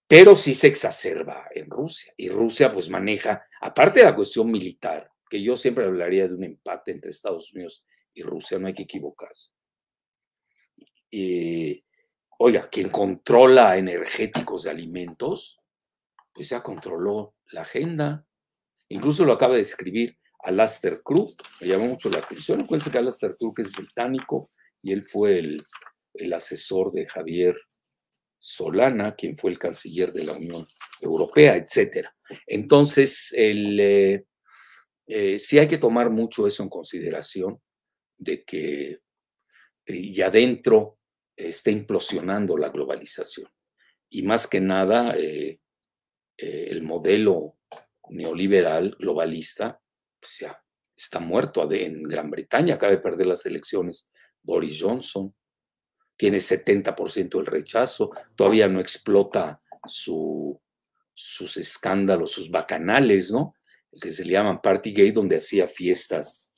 [0.08, 5.10] pero sí se exacerba en Rusia y Rusia pues maneja, aparte de la cuestión militar,
[5.30, 8.84] que yo siempre hablaría de un empate entre Estados Unidos y Rusia, no hay que
[8.84, 9.52] equivocarse.
[11.10, 11.84] Y,
[12.40, 15.60] oiga, quien controla energéticos de alimentos,
[16.34, 18.26] pues ya controló la agenda.
[18.90, 22.62] Incluso lo acaba de escribir Alastair Cruz, me llamó mucho la atención.
[22.62, 25.64] Acuérdense que Alastair Cruz es británico y él fue el,
[26.34, 27.56] asesor de Javier
[28.40, 30.68] Solana, quien fue el canciller de la Unión
[31.02, 32.08] Europea, etc.
[32.46, 34.26] Entonces, el, eh,
[35.08, 37.62] eh, sí hay que tomar mucho eso en consideración,
[38.18, 39.00] de que
[39.86, 41.00] eh, y adentro
[41.36, 43.50] está implosionando la globalización.
[44.10, 45.60] Y más que nada, eh,
[46.38, 47.58] el modelo
[48.10, 49.80] neoliberal globalista,
[50.20, 50.64] pues ya
[50.96, 54.10] está muerto en Gran Bretaña, acaba de perder las elecciones
[54.42, 55.34] Boris Johnson,
[56.16, 60.60] tiene 70% del rechazo, todavía no explota su,
[61.14, 63.54] sus escándalos, sus bacanales, ¿no?
[64.02, 66.54] Que se le llaman Party Gay, donde hacía fiestas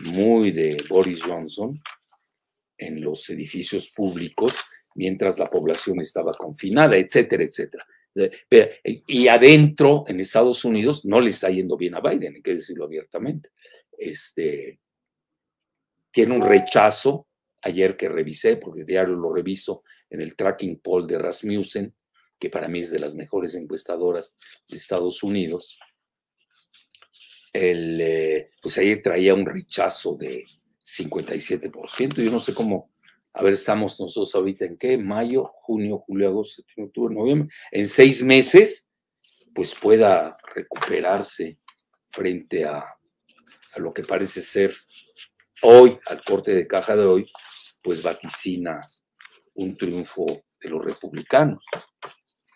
[0.00, 1.80] muy de Boris Johnson
[2.76, 4.56] en los edificios públicos
[4.94, 7.84] mientras la población estaba confinada, etcétera, etcétera.
[9.06, 12.84] Y adentro, en Estados Unidos, no le está yendo bien a Biden, hay que decirlo
[12.84, 13.50] abiertamente.
[13.98, 14.80] Este,
[16.12, 17.26] tiene un rechazo,
[17.62, 21.94] ayer que revisé, porque diario lo reviso, en el tracking poll de Rasmussen,
[22.38, 24.36] que para mí es de las mejores encuestadoras
[24.68, 25.78] de Estados Unidos,
[27.54, 30.44] el, eh, pues ahí traía un rechazo de
[30.82, 32.22] 57%.
[32.22, 32.90] Yo no sé cómo,
[33.32, 37.86] a ver, estamos nosotros ahorita en qué, mayo, junio, julio, agosto, septiembre, octubre, noviembre, en
[37.86, 38.90] seis meses,
[39.54, 41.58] pues pueda recuperarse
[42.08, 44.74] frente a, a lo que parece ser
[45.62, 47.26] hoy, al corte de caja de hoy,
[47.80, 48.80] pues vaticina
[49.54, 50.26] un triunfo
[50.60, 51.64] de los republicanos.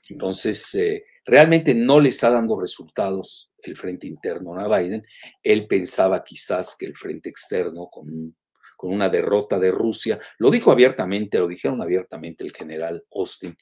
[0.08, 5.04] Entonces, eh, realmente no le está dando resultados el frente interno a Biden.
[5.42, 8.36] Él pensaba quizás que el frente externo, con,
[8.76, 13.56] con una derrota de Rusia, lo dijo abiertamente, lo dijeron abiertamente el general Austin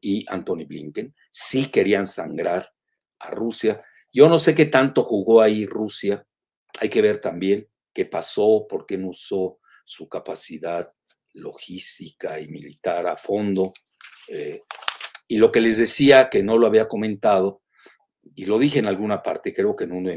[0.00, 2.70] y Anthony Blinken, sí querían sangrar
[3.18, 3.82] a Rusia.
[4.12, 6.24] Yo no sé qué tanto jugó ahí Rusia,
[6.80, 10.88] hay que ver también qué pasó, por qué no usó su capacidad
[11.32, 13.72] logística y militar a fondo.
[14.28, 14.60] Eh,
[15.26, 17.62] y lo que les decía, que no lo había comentado,
[18.34, 20.16] y lo dije en alguna parte, creo que en uno de,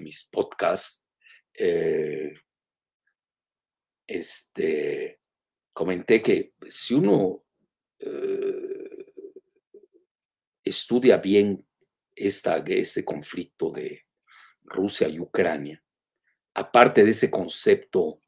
[0.00, 1.06] mis podcasts,
[1.54, 2.32] eh,
[4.06, 5.20] este,
[5.72, 7.44] comenté que si uno
[7.98, 9.12] eh,
[10.62, 11.66] estudia bien
[12.14, 14.06] esta, este conflicto de
[14.62, 15.82] Rusia y Ucrania,
[16.54, 18.20] aparte de ese concepto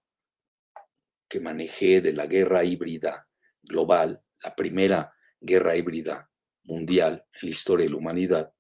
[1.28, 3.28] que manejé de la guerra híbrida
[3.62, 6.30] global, la primera guerra híbrida
[6.64, 8.52] mundial en la historia de la humanidad,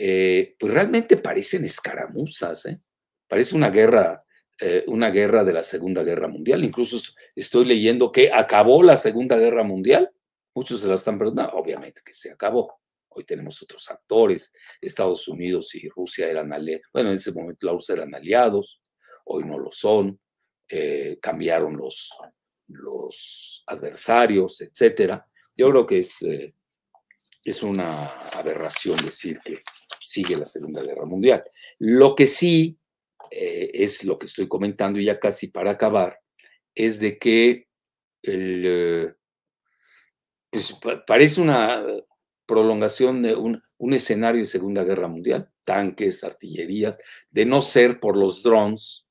[0.00, 2.80] eh, pues realmente parecen escaramuzas, ¿eh?
[3.26, 4.24] parece una guerra,
[4.60, 6.64] eh, una guerra de la Segunda Guerra Mundial.
[6.64, 6.98] Incluso
[7.34, 10.08] estoy leyendo que acabó la Segunda Guerra Mundial.
[10.54, 12.80] Muchos se la están preguntando, obviamente que se acabó.
[13.08, 14.52] Hoy tenemos otros actores.
[14.80, 16.86] Estados Unidos y Rusia eran aliados.
[16.92, 18.80] Bueno, en ese momento los eran aliados.
[19.24, 20.20] Hoy no lo son.
[21.20, 22.10] cambiaron los,
[22.68, 25.26] los adversarios, etcétera.
[25.56, 26.24] Yo creo que es,
[27.44, 29.60] es una aberración decir que
[30.00, 31.44] sigue la Segunda Guerra Mundial.
[31.78, 32.78] Lo que sí
[33.30, 36.18] eh, es lo que estoy comentando ya casi para acabar,
[36.74, 37.68] es de que
[38.22, 39.14] el, eh,
[40.50, 41.84] pues, parece una
[42.46, 46.98] prolongación de un, un, escenario de Segunda Guerra Mundial, tanques, artillerías,
[47.30, 49.06] de no ser por los drones,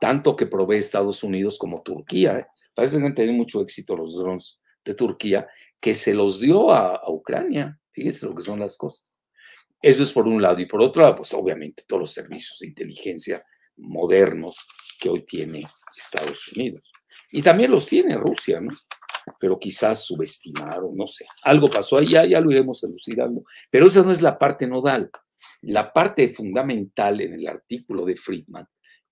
[0.00, 2.38] tanto que provee Estados Unidos como Turquía.
[2.38, 2.46] ¿eh?
[2.74, 5.48] Parece que han tenido mucho éxito los drones de Turquía,
[5.80, 7.78] que se los dio a, Ucrania.
[7.92, 9.20] Fíjense lo que son las cosas.
[9.80, 10.60] Eso es por un lado.
[10.60, 13.42] Y por otro lado, pues obviamente todos los servicios de inteligencia
[13.76, 14.56] modernos
[14.98, 15.64] que hoy tiene
[15.96, 16.90] Estados Unidos.
[17.30, 18.72] Y también los tiene Rusia, ¿no?
[19.38, 21.26] Pero quizás subestimaron, no sé.
[21.44, 23.44] Algo pasó ahí, ya, lo iremos elucidando.
[23.70, 25.10] Pero esa no es la parte nodal.
[25.62, 28.66] La parte fundamental en el artículo de Friedman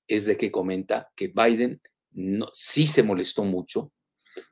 [0.09, 1.81] es de que comenta que Biden
[2.53, 3.93] sí se molestó mucho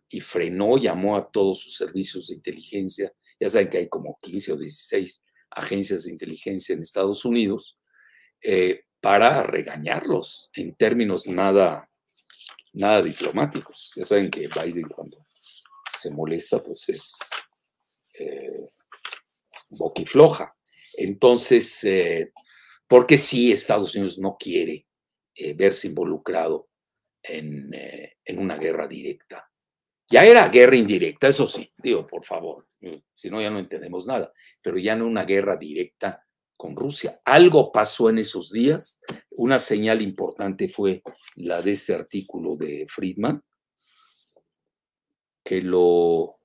[0.09, 3.13] y frenó, llamó a todos sus servicios de inteligencia.
[3.41, 7.79] Ya saben que hay como 15 o 16 agencias de inteligencia en Estados Unidos,
[8.43, 11.91] eh, para regañarlos en términos nada,
[12.73, 13.93] nada diplomáticos.
[13.97, 15.19] Ya saben que Biden cuando
[15.99, 17.13] se molesta, pues es
[18.19, 18.65] eh,
[19.71, 20.55] boquifloja.
[20.97, 22.33] Entonces, eh,
[22.89, 24.87] porque sí, Estados Unidos no quiere
[25.35, 26.69] eh, verse involucrado
[27.23, 29.51] en, eh, en, una guerra directa.
[30.15, 32.69] Ya era guerra indirecta, eso sí, digo, por favor,
[33.13, 36.25] si no ya no entendemos nada, pero ya no una guerra directa
[36.57, 37.21] con Rusia.
[37.25, 39.01] Algo pasó en esos días,
[39.31, 41.03] una señal importante fue
[41.35, 43.43] la de este artículo de Friedman,
[45.45, 46.37] que lo,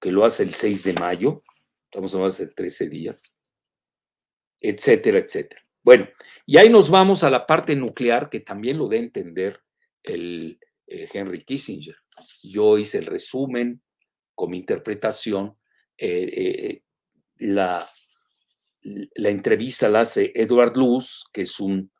[0.00, 1.42] que lo hace el 6 de mayo,
[1.86, 3.34] estamos hablando hace 13 días,
[4.60, 5.62] etcétera, etcétera.
[5.82, 6.08] Bueno,
[6.46, 9.58] y ahí nos vamos a la parte nuclear que también lo de entender
[10.04, 11.96] el eh, Henry Kissinger.
[12.42, 13.82] Yo hice el resumen
[14.34, 15.58] con mi interpretación.
[15.98, 16.82] Eh, eh,
[17.38, 17.88] la,
[18.82, 21.90] la, entrevista la hace Edward Luce, que es un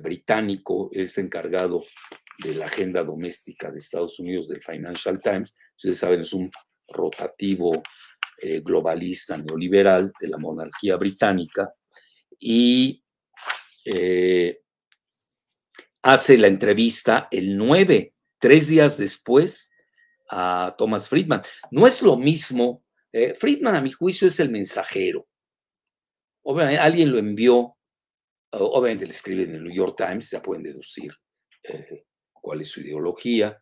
[0.00, 1.84] británico, está encargado
[2.42, 5.54] de la agenda doméstica de Estados Unidos del Financial Times.
[5.76, 6.50] Ustedes saben, es un
[6.88, 7.82] rotativo
[8.62, 11.74] globalista neoliberal de la monarquía británica
[12.38, 13.04] y
[16.02, 19.72] hace la entrevista el 9, tres días después,
[20.28, 21.42] a Thomas Friedman.
[21.70, 22.82] No es lo mismo,
[23.12, 25.28] eh, Friedman a mi juicio es el mensajero.
[26.42, 27.76] Obviamente alguien lo envió,
[28.50, 31.12] obviamente le escribe en el New York Times, ya pueden deducir
[31.62, 33.58] eh, cuál es su ideología,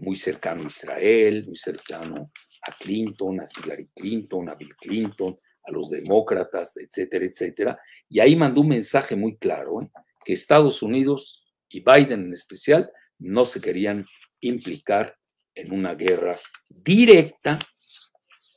[0.00, 2.30] muy cercano a Israel, muy cercano
[2.66, 7.80] a Clinton, a Hillary Clinton, a Bill Clinton, a los demócratas, etcétera, etcétera.
[8.08, 9.90] Y ahí mandó un mensaje muy claro, ¿eh?
[10.24, 12.90] que Estados Unidos y Biden en especial
[13.24, 14.06] no se querían
[14.40, 15.16] implicar
[15.54, 17.58] en una guerra directa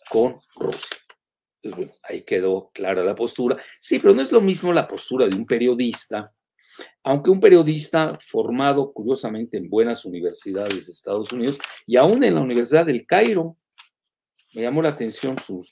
[0.10, 0.98] con Rusia.
[1.62, 3.58] Entonces, bueno, ahí quedó clara la postura.
[3.80, 6.34] Sí, pero no es lo mismo la postura de un periodista,
[7.04, 12.42] aunque un periodista formado curiosamente en buenas universidades de Estados Unidos y aún en la
[12.42, 13.58] Universidad del Cairo.
[14.54, 15.64] Me llamó la atención su,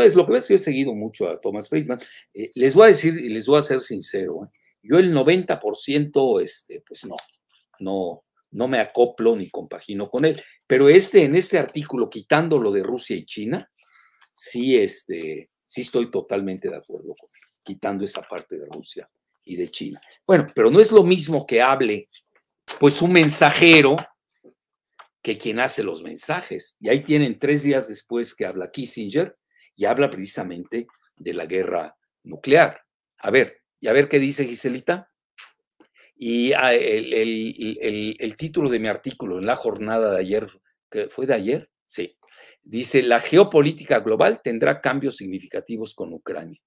[0.00, 2.00] es lo que ves, yo he seguido mucho a Thomas Friedman.
[2.34, 4.48] Eh, les voy a decir y les voy a ser sincero, ¿eh?
[4.82, 7.16] yo el 90%, este, pues no,
[7.80, 10.42] no, no me acoplo ni compagino con él.
[10.66, 13.70] Pero este, en este artículo, quitándolo de Rusia y China,
[14.32, 19.08] sí, este, sí estoy totalmente de acuerdo con él, quitando esa parte de Rusia
[19.44, 20.00] y de China.
[20.26, 22.08] Bueno, pero no es lo mismo que hable,
[22.78, 23.96] pues, un mensajero
[25.22, 26.76] que quien hace los mensajes.
[26.80, 29.36] Y ahí tienen tres días después que habla Kissinger,
[29.78, 32.82] y habla precisamente de la guerra nuclear.
[33.18, 35.08] A ver, y a ver qué dice Giselita.
[36.20, 40.46] Y ah, el, título de mi artículo en la jornada de ayer,
[40.90, 41.70] que ¿fue de ayer?
[41.84, 42.18] Sí.
[42.62, 46.60] Dice, la geopolítica global tendrá cambios significativos con Ucrania.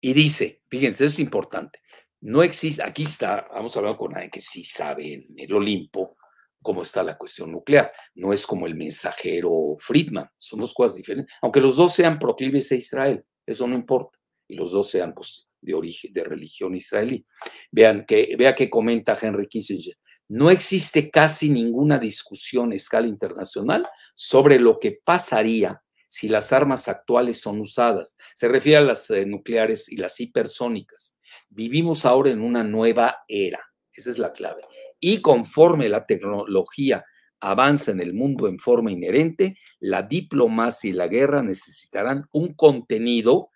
[0.00, 1.80] Y dice, fíjense, eso es importante,
[2.20, 6.16] no existe, aquí está, vamos a hablar con alguien que sí sabe en el Olimpo,
[6.62, 7.92] cómo está la cuestión nuclear.
[8.14, 11.34] No es como el mensajero Friedman, son dos cosas diferentes.
[11.42, 14.18] Aunque los dos sean proclives a Israel, eso no importa.
[14.48, 17.26] Y los dos sean pues, de origen, de religión israelí.
[17.70, 19.96] Vean que, vea que comenta Henry Kissinger.
[20.28, 26.88] No existe casi ninguna discusión a escala internacional sobre lo que pasaría si las armas
[26.88, 28.16] actuales son usadas.
[28.34, 31.18] Se refiere a las eh, nucleares y las hipersónicas.
[31.48, 33.60] Vivimos ahora en una nueva era.
[33.92, 34.62] Esa es la clave
[35.00, 37.04] y conforme la tecnología
[37.40, 43.50] avanza en el mundo en forma inherente, la diplomacia y la guerra necesitarán un contenido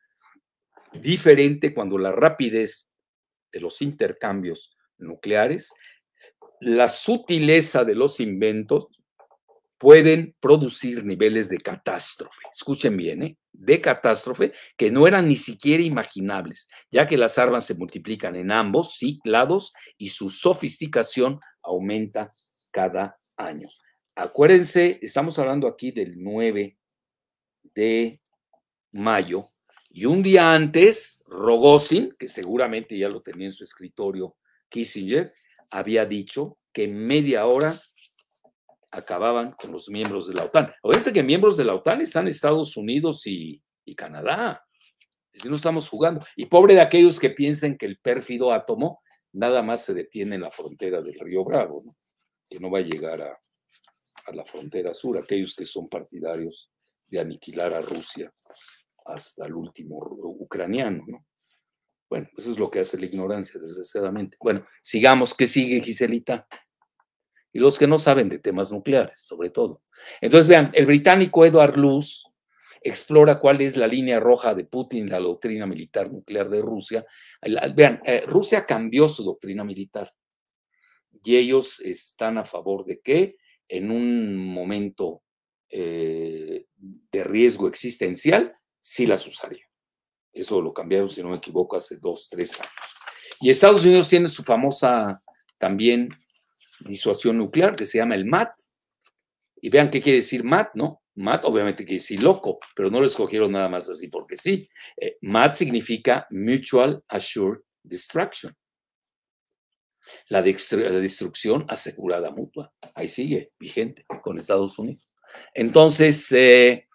[1.00, 2.90] diferente cuando la rapidez
[3.52, 5.72] de los intercambios nucleares,
[6.60, 8.86] la sutileza de los inventos
[9.78, 12.42] pueden producir niveles de catástrofe.
[12.52, 13.36] Escuchen bien, ¿eh?
[13.52, 18.50] de catástrofe que no eran ni siquiera imaginables, ya que las armas se multiplican en
[18.50, 22.30] ambos lados y su sofisticación aumenta
[22.70, 23.68] cada año.
[24.14, 26.78] Acuérdense, estamos hablando aquí del 9
[27.74, 28.20] de
[28.92, 29.51] mayo
[29.94, 34.36] y un día antes, Rogozin, que seguramente ya lo tenía en su escritorio
[34.70, 35.34] Kissinger,
[35.70, 37.74] había dicho que en media hora
[38.90, 40.72] acababan con los miembros de la OTAN.
[40.78, 43.62] Acuérdense que miembros de la OTAN están Estados Unidos y,
[43.94, 44.64] Canadá.
[45.34, 46.24] Si no estamos jugando.
[46.36, 50.40] Y pobre de aquellos que piensen que el pérfido átomo nada más se detiene en
[50.40, 51.82] la frontera del Río Bravo,
[52.48, 53.38] que no va a llegar a,
[54.24, 56.70] a la frontera sur, aquellos que son partidarios
[57.08, 58.32] de aniquilar a Rusia
[59.04, 59.98] hasta el último
[60.38, 61.26] ucraniano, ¿no?
[62.08, 64.36] Bueno, eso es lo que hace la ignorancia, desgraciadamente.
[64.38, 65.34] Bueno, sigamos.
[65.34, 66.46] ¿Qué sigue, Giselita?
[67.52, 69.82] y los que no saben de temas nucleares, sobre todo.
[70.20, 72.28] Entonces, vean, el británico Edward Luce
[72.80, 77.04] explora cuál es la línea roja de Putin, la doctrina militar nuclear de Rusia.
[77.74, 80.12] Vean, eh, Rusia cambió su doctrina militar
[81.22, 83.36] y ellos están a favor de que
[83.68, 85.22] en un momento
[85.68, 89.64] eh, de riesgo existencial, sí las usaría.
[90.32, 92.72] Eso lo cambiaron, si no me equivoco, hace dos, tres años.
[93.40, 95.22] Y Estados Unidos tiene su famosa
[95.58, 96.08] también
[96.80, 98.50] disuasión nuclear que se llama el MAT.
[99.60, 101.02] Y vean qué quiere decir MAT, ¿no?
[101.14, 104.68] MAT obviamente quiere decir loco, pero no lo escogieron nada más así porque sí.
[104.96, 108.52] Eh, MAT significa Mutual Assured Destruction.
[110.28, 112.72] La, destrucción asegurada mutua.
[112.94, 115.14] Ahí sigue, vigente, con Estados Unidos.
[115.54, 116.88] Entonces, eh,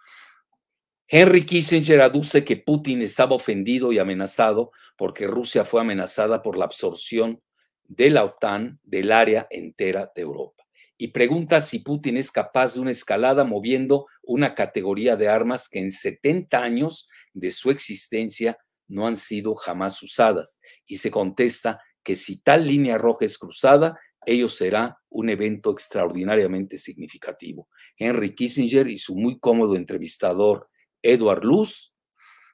[1.09, 6.65] Henry Kissinger aduce que Putin estaba ofendido y amenazado porque Rusia fue amenazada por la
[6.65, 7.41] absorción
[7.85, 10.65] de la OTAN del área entera de Europa.
[10.97, 15.79] Y pregunta si Putin es capaz de una escalada moviendo una categoría de armas que
[15.79, 18.57] en 70 años de su existencia
[18.89, 20.59] no han sido jamás usadas.
[20.85, 26.77] Y se contesta que si tal línea roja es cruzada, ello será un evento extraordinariamente
[26.77, 27.69] significativo.
[27.95, 30.67] Henry Kissinger y su muy cómodo entrevistador
[31.07, 31.95] Edward Luz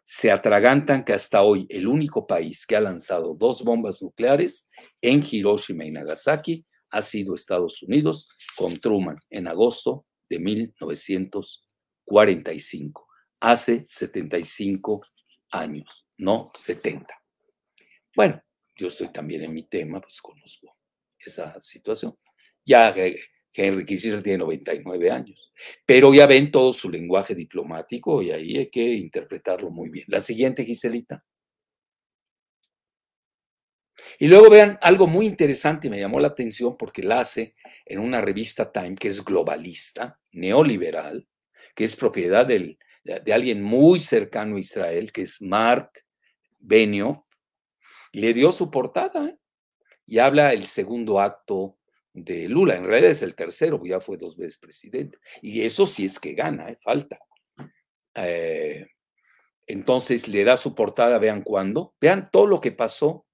[0.04, 4.70] se atragantan que hasta hoy el único país que ha lanzado dos bombas nucleares
[5.02, 13.08] en Hiroshima y Nagasaki ha sido Estados Unidos con Truman en agosto de 1945,
[13.40, 15.02] hace 75
[15.52, 17.20] años, no 70.
[18.16, 18.40] Bueno,
[18.76, 20.78] yo estoy también en mi tema, pues conozco
[21.18, 22.16] esa situación.
[22.66, 23.20] Ya eh,
[23.54, 25.54] Henry Kissinger tiene 99 años,
[25.86, 30.06] pero ya ven todo su lenguaje diplomático y ahí hay que interpretarlo muy bien.
[30.08, 31.24] La siguiente, Giselita.
[34.20, 38.22] Y luego vean algo muy interesante, me llamó la atención porque la hace en una
[38.22, 41.28] revista Time que es globalista, neoliberal,
[41.76, 42.78] que es propiedad de,
[43.32, 45.92] alguien muy cercano a Israel, que es Mark
[46.60, 47.20] Benioff,
[48.12, 49.38] le dio su portada ¿eh?
[50.06, 51.78] y habla el segundo acto
[52.14, 52.76] de Lula.
[52.76, 55.18] En realidad es el tercero, ya fue dos veces presidente.
[55.42, 56.76] Y eso sí es que gana, ¿eh?
[56.76, 57.20] falta.
[58.16, 58.86] Eh,
[59.66, 61.96] entonces le da su portada, vean cuándo.
[62.00, 63.26] Vean todo lo que pasó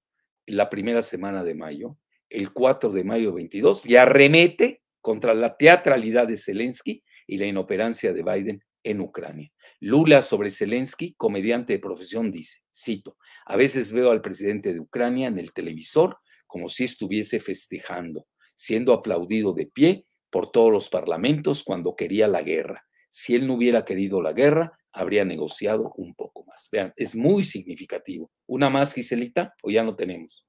[0.46, 6.26] la primera semana de mayo, el 4 de mayo 22, y arremete contra la teatralidad
[6.26, 9.50] de Zelensky y la inoperancia de Biden en Ucrania.
[9.78, 13.16] Lula sobre Zelensky, comediante de profesión, dice, cito,
[13.46, 18.26] a veces veo al presidente de Ucrania en el televisor como si estuviese festejando
[18.60, 22.86] siendo aplaudido de pie por todos los parlamentos cuando quería la guerra.
[23.08, 26.68] Si él no hubiera querido la guerra, habría negociado un poco más.
[26.70, 28.30] Vean, es muy significativo.
[28.46, 29.54] ¿Una más, Giselita?
[29.62, 30.46] ¿O ya no tenemos?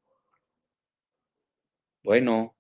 [2.03, 2.57] Bueno.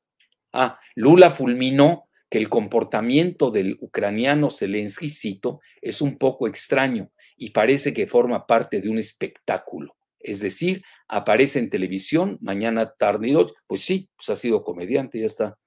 [0.53, 7.49] Ah, Lula fulminó que el comportamiento del ucraniano Zelensky, cito, es un poco extraño y
[7.49, 9.97] parece que forma parte de un espectáculo.
[10.23, 13.53] Es decir, aparece en televisión mañana, tarde y noche.
[13.67, 15.57] Pues sí, pues ha sido comediante, ya está.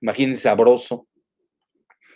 [0.00, 1.08] Imagínense sabroso.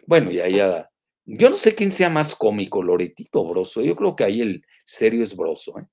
[0.06, 0.90] Bueno, ya, ya.
[1.24, 3.82] Yo no sé quién sea más cómico, Loretito Broso.
[3.82, 5.78] Yo creo que ahí el serio es Broso.
[5.78, 5.86] ¿eh?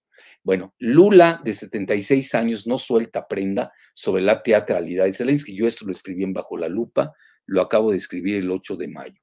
[0.44, 5.56] Bueno, Lula, de 76 años, no suelta prenda sobre la teatralidad de Zelensky.
[5.56, 7.14] Yo esto lo escribí en Bajo la Lupa,
[7.46, 9.22] lo acabo de escribir el 8 de mayo.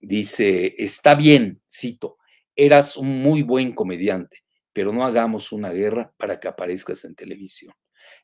[0.00, 2.18] Dice, está bien, cito,
[2.54, 4.41] eras un muy buen comediante
[4.72, 7.74] pero no hagamos una guerra para que aparezcas en televisión.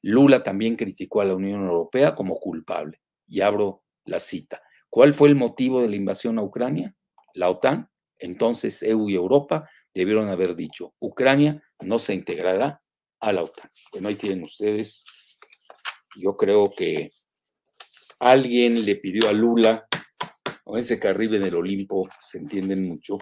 [0.03, 3.01] Lula también criticó a la Unión Europea como culpable.
[3.27, 4.63] Y abro la cita.
[4.89, 6.95] ¿Cuál fue el motivo de la invasión a Ucrania?
[7.35, 7.91] La OTAN.
[8.19, 12.83] Entonces EU y Europa debieron haber dicho, Ucrania no se integrará
[13.21, 13.71] a la OTAN.
[13.93, 15.05] Bueno, ahí tienen ustedes.
[16.17, 17.11] Yo creo que
[18.19, 19.87] alguien le pidió a Lula,
[20.65, 23.19] o ese que arriba en el Olimpo se entienden mucho,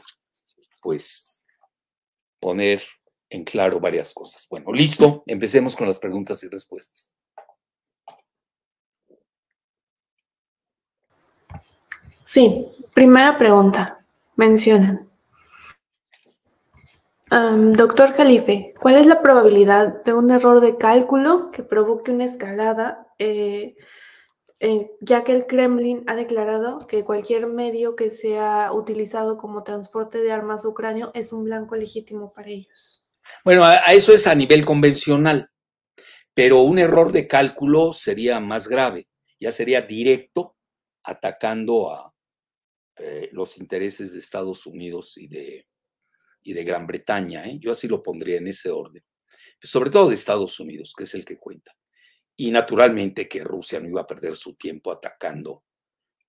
[0.81, 1.47] pues
[2.41, 2.83] poner
[3.31, 4.47] en claro varias cosas.
[4.49, 7.15] Bueno, listo, empecemos con las preguntas y respuestas.
[12.25, 14.05] Sí, primera pregunta.
[14.37, 15.09] Mencionan.
[17.31, 23.07] doctor Jalife, ¿cuál es la probabilidad de un error de cálculo que provoque una escalada,
[23.19, 23.77] eh,
[24.61, 30.19] eh, ya que el Kremlin ha declarado que cualquier medio que sea utilizado como transporte
[30.19, 33.06] de armas ucranio es un blanco legítimo para ellos?
[33.45, 35.51] Bueno, a, eso es a nivel convencional,
[36.35, 39.09] pero un error de cálculo sería más grave,
[39.41, 40.57] ya sería directo
[41.05, 42.15] atacando a
[42.97, 45.67] eh, los intereses de Estados Unidos y de,
[46.43, 47.45] y de Gran Bretaña.
[47.47, 47.59] ¿eh?
[47.61, 49.05] Yo así lo pondría en ese orden,
[49.63, 51.77] sobre todo de Estados Unidos, que es el que cuenta.
[52.37, 55.65] Y naturalmente que Rusia no iba a perder su tiempo atacando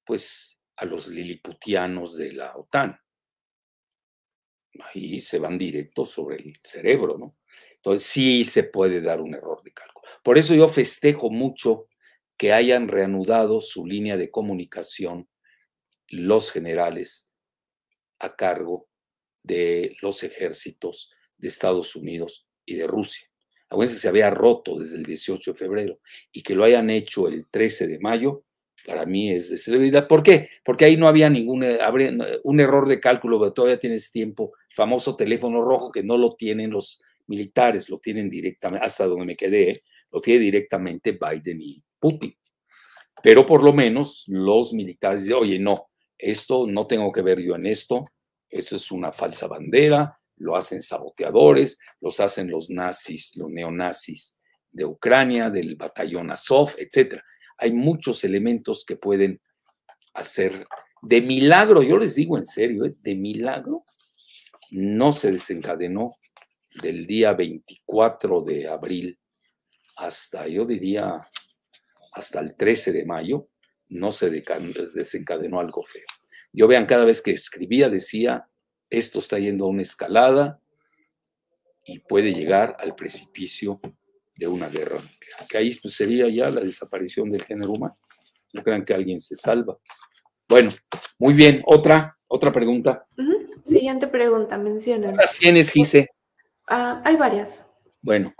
[0.06, 2.98] pues a los liliputianos de la OTAN
[4.84, 7.38] ahí se van directos sobre el cerebro, ¿no?
[7.76, 10.06] Entonces sí se puede dar un error de cálculo.
[10.24, 11.88] Por eso yo festejo mucho
[12.38, 15.28] que hayan reanudado su línea de comunicación
[16.10, 17.30] los generales
[18.20, 18.88] a cargo
[19.44, 23.28] de los ejércitos de Estados Unidos y de Rusia.
[23.70, 26.00] Acuérdense, se había roto desde el 18 de febrero
[26.32, 28.46] y que lo hayan hecho el 13 de mayo,
[28.88, 30.08] para mí es de celebridad.
[30.08, 30.50] ¿Por qué?
[30.64, 31.78] Porque ahí no había ningún eh,
[32.44, 34.54] un error de cálculo, pero todavía tienes tiempo.
[34.74, 39.36] Famoso teléfono rojo que no lo tienen los militares, lo tienen directamente, hasta donde me
[39.36, 42.34] quedé, lo tiene directamente Biden y Putin.
[43.22, 47.56] Pero por lo menos los militares dicen, oye, no, esto no tengo que ver yo
[47.56, 48.06] en esto,
[48.50, 54.40] eso es una falsa bandera, lo hacen saboteadores, los hacen los nazis, los neonazis
[54.72, 57.20] de Ucrania, del batallón Azov, etc.
[57.58, 59.42] Hay muchos elementos que pueden
[60.14, 60.68] hacer
[61.02, 62.96] de milagro, yo les digo en serio, ¿eh?
[63.00, 63.86] de milagro,
[64.72, 66.18] no se desencadenó
[66.82, 69.20] del día 24 de abril
[69.96, 71.28] hasta, yo diría,
[72.14, 73.50] hasta el 13 de mayo,
[73.90, 76.06] no se desencadenó algo feo.
[76.52, 78.48] Yo vean, cada vez que escribía decía,
[78.90, 80.62] esto está yendo a una escalada
[81.86, 83.80] y puede llegar al precipicio
[84.38, 87.98] de una guerra nuclear, que ahí pues, sería ya la desaparición del género humano.
[88.54, 89.78] No crean que alguien se salva.
[90.48, 90.72] Bueno,
[91.20, 91.62] muy bien.
[91.66, 93.06] Otra, otra pregunta.
[93.64, 95.18] Siguiente pregunta, mencionan.
[95.18, 96.10] ¿Las tienes, Gise?
[96.68, 97.66] Ah, hay varias.
[98.02, 98.34] Bueno.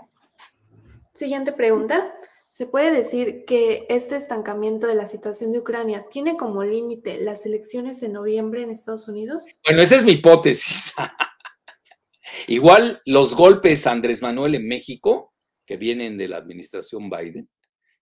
[1.14, 2.14] Siguiente pregunta.
[2.48, 7.46] ¿Se puede decir que este estancamiento de la situación de Ucrania tiene como límite las
[7.46, 9.44] elecciones en noviembre en Estados Unidos?
[9.64, 10.92] Bueno, esa es mi hipótesis.
[12.48, 15.34] Igual los golpes Andrés Manuel en México,
[15.68, 17.46] que vienen de la administración Biden,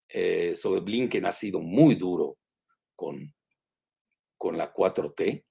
[0.08, 2.38] eh, sobre Blinken ha sido muy duro
[2.94, 3.34] con,
[4.38, 5.44] con la 4T,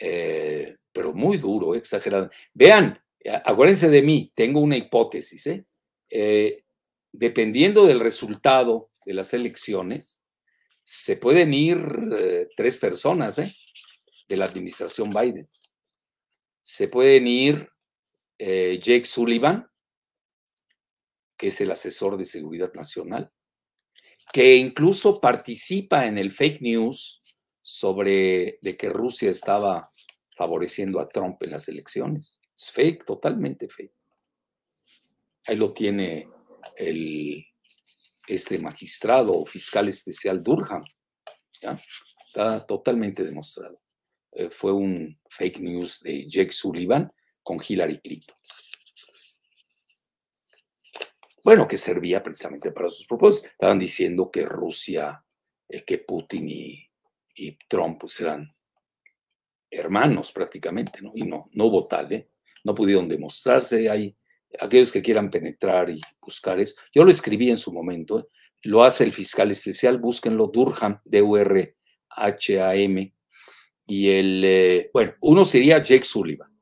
[0.00, 2.30] eh, pero muy duro, exagerado.
[2.52, 3.00] Vean,
[3.44, 6.64] acuérdense de mí, tengo una hipótesis, ¿eh?
[7.12, 10.24] dependiendo del resultado de las elecciones,
[10.82, 11.78] se pueden ir
[12.18, 15.48] eh, tres personas de la administración Biden.
[16.64, 17.70] Se pueden ir
[18.36, 19.70] Jake Sullivan,
[21.36, 23.32] que es el asesor de seguridad nacional,
[24.32, 27.22] que incluso participa en el fake news
[27.62, 29.90] sobre de que Rusia estaba
[30.36, 32.40] favoreciendo a Trump en las elecciones.
[32.56, 33.92] Es fake, totalmente fake.
[35.46, 36.28] Ahí lo tiene
[36.76, 37.44] el,
[38.26, 40.84] este magistrado o fiscal especial Durham.
[41.60, 41.80] ¿ya?
[42.26, 43.80] Está totalmente demostrado.
[44.32, 47.10] Eh, fue un fake news de Jake Sullivan
[47.42, 48.36] con Hillary Clinton.
[51.46, 53.52] Bueno, que servía precisamente para sus propósitos.
[53.52, 55.24] Estaban diciendo que Rusia,
[55.68, 56.82] eh, que Putin y,
[57.68, 58.52] Trump pues eran
[59.70, 61.12] hermanos prácticamente, ¿no?
[61.14, 62.30] Y no, no hubo tal, ¿eh?
[62.64, 63.88] No pudieron demostrarse.
[63.88, 64.16] Hay
[64.58, 66.74] aquellos que quieran penetrar y buscar eso.
[66.92, 68.24] Yo lo escribí en su momento, ¿eh?
[68.62, 71.74] lo hace el fiscal especial, búsquenlo, Durham, D-U-R-H-A-M.
[73.86, 76.55] Y el, bueno, uno sería Jake Sullivan,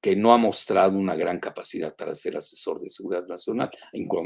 [0.00, 3.70] que no ha mostrado una gran capacidad para ser asesor de seguridad nacional.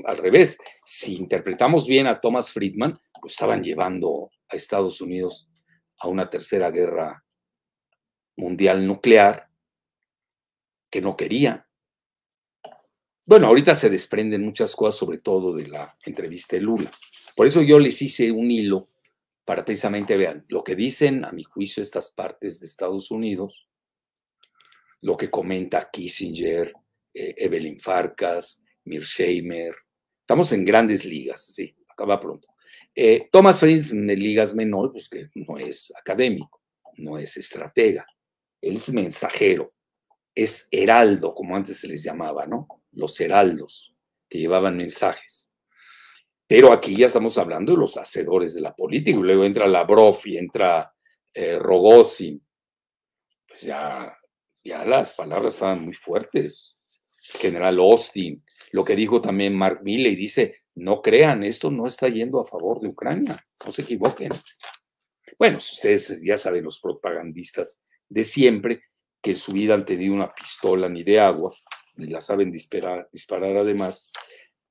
[0.05, 5.49] Al revés, si interpretamos bien a Thomas Friedman, pues estaban llevando a Estados Unidos
[5.99, 7.25] a una tercera guerra
[8.37, 9.49] mundial nuclear
[10.91, 11.66] que no quería.
[13.27, 16.91] Bueno, ahorita se desprenden muchas cosas, sobre todo de la entrevista de Lula.
[17.35, 18.87] Por eso yo les hice un hilo
[19.45, 23.68] para precisamente vean lo que dicen, a mi juicio, estas partes de Estados Unidos,
[25.05, 26.72] lo que comenta Kissinger,
[27.12, 29.74] eh, Evelyn Farkas, Mirsheimer.
[30.20, 32.48] Estamos en grandes ligas, sí, acaba pronto.
[32.94, 36.62] Eh, Thomas Friedman en ligas menores, pues que no es académico,
[36.96, 38.07] no es estratega,
[38.62, 39.74] él es mensajero,
[40.34, 42.66] es heraldo, como antes se les llamaba, ¿no?
[42.92, 43.94] los heraldos
[44.26, 45.55] que llevaban mensajes.
[46.46, 49.18] Pero aquí ya estamos hablando de los hacedores de la política.
[49.18, 50.94] Luego entra Lavrov y entra
[51.32, 52.42] eh, Rogozin.
[53.48, 54.14] Pues ya,
[54.65, 56.79] ya las palabras estaban muy fuertes.
[57.39, 62.41] General Austin, lo que dijo también Mark Milley, dice, no crean, esto no está yendo
[62.41, 64.31] a favor de Ucrania, no se equivoquen.
[65.39, 68.83] Bueno, ustedes ya saben, los propagandistas de siempre,
[69.23, 71.53] que en su vida han tenido una pistola ni de agua,
[71.97, 73.09] y la saben disparar,
[73.57, 74.11] además,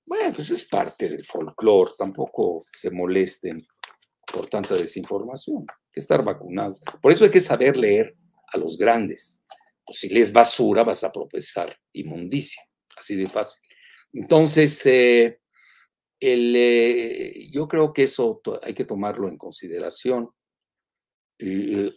[0.05, 3.61] bueno, pues es parte del folclore, tampoco se molesten
[4.31, 6.81] por tanta desinformación, que estar vacunados.
[7.01, 8.15] Por eso hay que saber leer
[8.51, 9.43] a los grandes.
[9.85, 12.63] O si lees basura, vas a propesar inmundicia,
[12.97, 13.61] así de fácil.
[14.13, 15.39] Entonces, eh,
[16.19, 20.29] el, eh, yo creo que eso hay que tomarlo en consideración.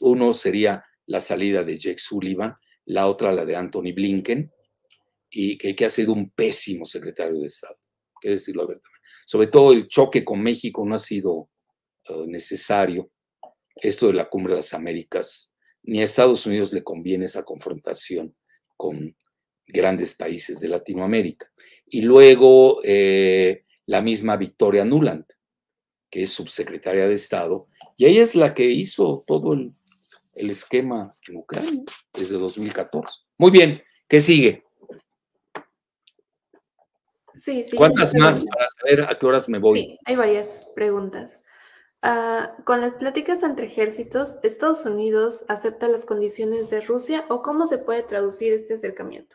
[0.00, 2.56] uno sería la salida de Jake Sullivan,
[2.86, 4.52] la otra la de Anthony Blinken,
[5.30, 7.78] y que, ha sido un pésimo secretario de Estado,
[8.20, 8.68] que decirlo.
[9.26, 11.50] Sobre todo el choque con México no ha sido
[12.08, 13.10] eh, necesario.
[13.74, 15.52] Esto de la cumbre de las Américas,
[15.86, 18.34] ni a Estados Unidos le conviene esa confrontación
[18.76, 19.16] con
[19.66, 21.50] grandes países de Latinoamérica.
[21.86, 25.24] Y luego eh, la misma Victoria Nuland,
[26.10, 29.72] que es subsecretaria de Estado, y ella es la que hizo todo el,
[30.34, 31.82] el esquema en Ucrania
[32.12, 33.22] desde 2014.
[33.38, 34.64] Muy bien, ¿qué sigue?
[37.36, 37.76] Sí, sí.
[37.76, 39.80] ¿Cuántas más para saber a qué horas me voy?
[39.80, 41.42] Sí, hay varias preguntas.
[42.08, 47.66] Ah, con las pláticas entre ejércitos, ¿Estados Unidos acepta las condiciones de Rusia o cómo
[47.66, 49.34] se puede traducir este acercamiento?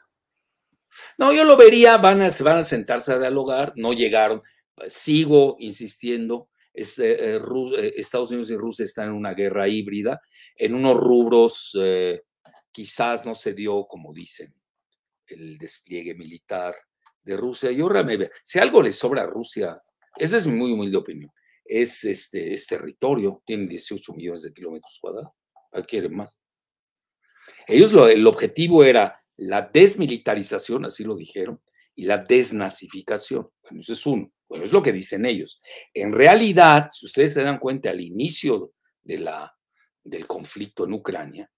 [1.17, 4.39] No, yo lo vería, van a, van a sentarse a dialogar, no llegaron.
[4.87, 7.41] Sigo insistiendo, eh, eh,
[7.77, 10.21] eh, Estados Unidos y Rusia están en una guerra híbrida,
[10.55, 11.77] en unos rubros
[12.71, 14.53] quizás no se dio, como dicen,
[15.27, 16.73] el despliegue militar
[17.21, 17.69] de Rusia.
[17.73, 19.77] Yo realmente, si algo le sobra a Rusia,
[20.15, 21.31] esa es mi muy humilde opinión,
[21.71, 25.31] es este, es territorio, tienen 18 millones de kilómetros cuadrados,
[25.87, 26.41] quieren más.
[27.65, 31.61] Ellos lo, el objetivo era la desmilitarización, así lo dijeron,
[31.95, 33.49] y la desnazificación.
[33.63, 34.31] Bueno, eso es uno.
[34.49, 35.61] Bueno, es lo que dicen ellos.
[35.93, 39.55] En realidad, si ustedes se dan cuenta al inicio de la,
[40.03, 41.49] del conflicto en Ucrania,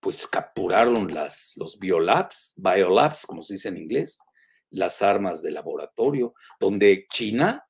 [0.00, 4.18] pues capturaron las, los biolabs, biolabs, como se dice en inglés,
[4.70, 7.64] las armas de laboratorio, donde China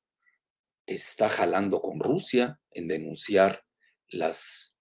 [0.85, 3.63] está jalando con Rusia en denunciar
[4.09, 4.77] las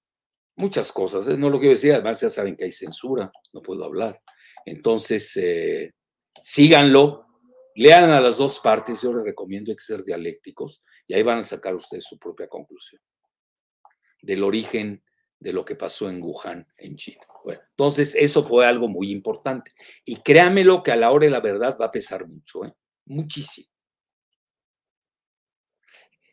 [0.56, 1.28] muchas cosas.
[1.28, 1.36] ¿eh?
[1.36, 4.20] No lo quiero decir, además ya saben que hay censura, no puedo hablar.
[4.64, 5.94] Entonces, eh,
[6.42, 7.26] síganlo,
[7.74, 11.42] lean a las dos partes, yo les recomiendo que ser dialécticos y ahí van a
[11.42, 13.00] sacar ustedes su propia conclusión
[14.20, 15.02] del origen
[15.38, 17.26] de lo que pasó en Wuhan, en China.
[17.44, 19.72] Bueno, entonces eso fue algo muy importante.
[20.04, 22.72] Y créanmelo que a la hora de la verdad va a pesar mucho, ¿eh?
[23.06, 23.71] muchísimo.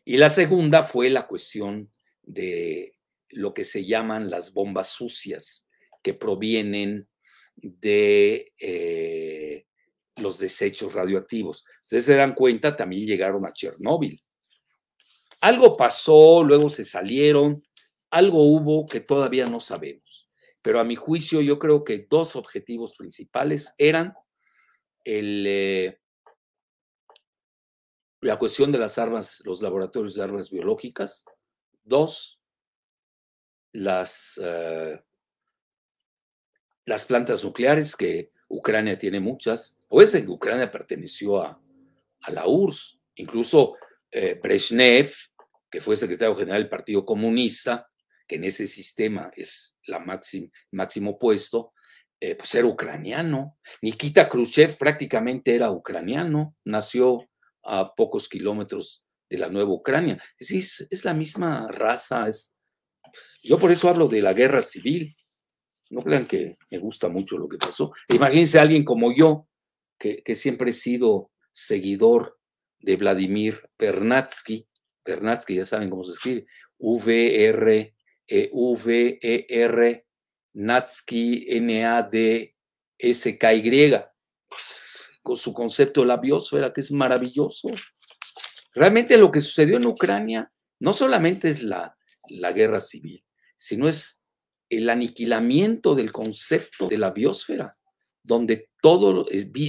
[0.09, 1.93] Y la segunda fue la cuestión
[2.23, 2.97] de
[3.29, 5.69] lo que se llaman las bombas sucias,
[6.01, 7.07] que provienen
[7.55, 9.67] de eh,
[10.15, 11.63] los desechos radioactivos.
[11.83, 14.19] Ustedes se dan cuenta, también llegaron a Chernóbil.
[15.41, 17.63] Algo pasó, luego se salieron,
[18.09, 20.27] algo hubo que todavía no sabemos.
[20.63, 24.15] Pero a mi juicio yo creo que dos objetivos principales eran
[25.03, 25.98] el, eh,
[28.21, 31.25] la cuestión de las armas, los laboratorios de armas biológicas.
[31.83, 32.39] Dos,
[33.71, 35.01] las, eh,
[36.85, 39.79] las plantas nucleares, que Ucrania tiene muchas.
[39.87, 41.61] O es que Ucrania perteneció a,
[42.21, 42.99] a la URSS.
[43.15, 43.75] Incluso
[44.11, 45.11] eh, Brezhnev,
[45.69, 47.89] que fue secretario general del Partido Comunista,
[48.27, 49.99] que en ese sistema es la
[50.71, 51.73] máximo puesto,
[52.19, 53.57] eh, pues era ucraniano.
[53.81, 57.28] Nikita Khrushchev prácticamente era ucraniano, nació
[57.63, 60.21] a pocos kilómetros de la nueva Ucrania.
[60.37, 62.27] Es, es, la misma raza.
[62.27, 62.57] Es...
[63.43, 65.15] Yo por eso hablo de la guerra civil.
[65.89, 67.91] No crean que me gusta mucho lo que pasó.
[68.09, 69.47] Imagínense a alguien como yo,
[69.97, 72.39] que, que siempre he sido seguidor
[72.79, 74.67] de Vladimir Bernatsky.
[75.05, 76.45] Bernatsky, ya saben cómo se escribe.
[76.77, 77.95] V-R
[78.29, 80.05] e V-E-R,
[80.53, 82.53] Natsky, N-A-D-S-K-Y,
[84.47, 84.83] pues,
[85.21, 87.69] con su concepto de la biosfera, que es maravilloso.
[88.73, 91.97] Realmente lo que sucedió en Ucrania no solamente es la,
[92.29, 93.25] la guerra civil,
[93.57, 94.21] sino es
[94.69, 97.77] el aniquilamiento del concepto de la biosfera,
[98.23, 99.25] donde, todo,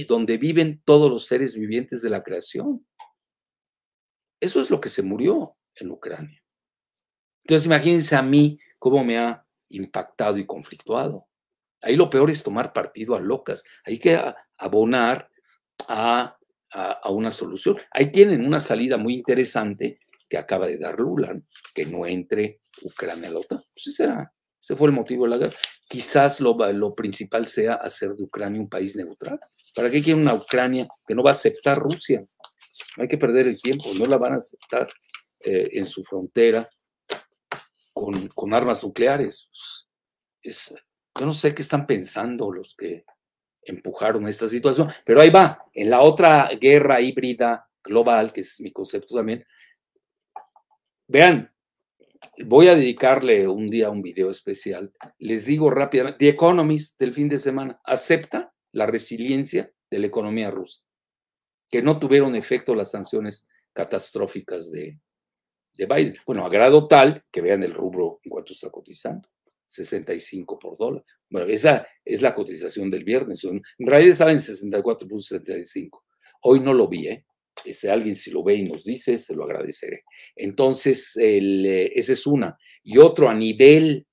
[0.07, 2.85] donde viven todos los seres vivientes de la creación.
[4.39, 6.43] Eso es lo que se murió en Ucrania.
[7.43, 11.27] Entonces, imagínense a mí cómo me ha impactado y conflictuado.
[11.81, 13.63] Ahí lo peor es tomar partido a locas.
[13.83, 14.19] Hay que
[14.57, 15.30] abonar
[15.91, 16.37] a,
[17.09, 17.77] una solución.
[17.91, 21.37] Ahí tienen una salida muy interesante que acaba de dar Lula,
[21.73, 23.61] que no entre Ucrania a la OTAN.
[23.73, 24.07] Pues ese,
[24.61, 25.55] ese fue el motivo de la guerra.
[25.89, 29.37] Quizás lo, lo, principal sea hacer de Ucrania un país neutral.
[29.75, 32.23] ¿Para qué quieren una Ucrania que no va a aceptar Rusia?
[32.95, 34.87] No hay que perder el tiempo, no la van a aceptar
[35.41, 36.69] eh, en su frontera
[37.93, 39.49] con, armas nucleares.
[40.41, 40.73] Es,
[41.19, 43.03] yo no sé qué están pensando los que
[43.63, 48.71] empujaron esta situación, pero ahí va, en la otra guerra híbrida global, que es mi
[48.71, 49.45] concepto también,
[51.07, 51.53] vean,
[52.45, 57.29] voy a dedicarle un día un video especial, les digo rápidamente, The Economist del fin
[57.29, 60.81] de semana acepta la resiliencia de la economía rusa,
[61.69, 64.99] que no tuvieron efecto las sanciones catastróficas de,
[65.73, 66.17] de Biden.
[66.25, 69.29] Bueno, a grado tal que vean el rubro en cuanto está cotizando.
[69.71, 71.03] 65 por dólar.
[71.29, 73.43] Bueno, esa es la cotización del viernes.
[73.43, 76.01] En realidad estaba en 64.75.
[76.43, 77.25] Hoy no lo vi, ¿eh?
[77.63, 80.03] Este, alguien si lo ve y nos dice, se lo agradeceré.
[80.35, 82.57] Entonces, eh, esa es una.
[82.83, 84.07] Y otro a nivel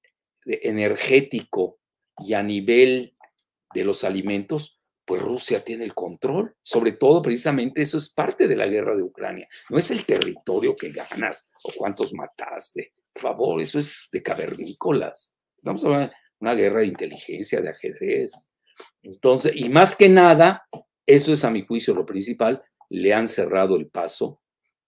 [0.44, 1.80] energético
[2.18, 3.16] y a nivel
[3.74, 6.54] de los alimentos, pues Rusia tiene el control.
[6.62, 9.48] Sobre todo, precisamente, eso es parte de la guerra de Ucrania.
[9.70, 12.92] No es el territorio que ganas o cuántos mataste.
[13.12, 15.34] Por favor, eso es de cavernícolas.
[15.58, 18.48] Estamos hablando de una guerra de inteligencia, de ajedrez.
[19.02, 20.66] Entonces, y más que nada,
[21.04, 24.40] eso es a mi juicio lo principal, le han cerrado el paso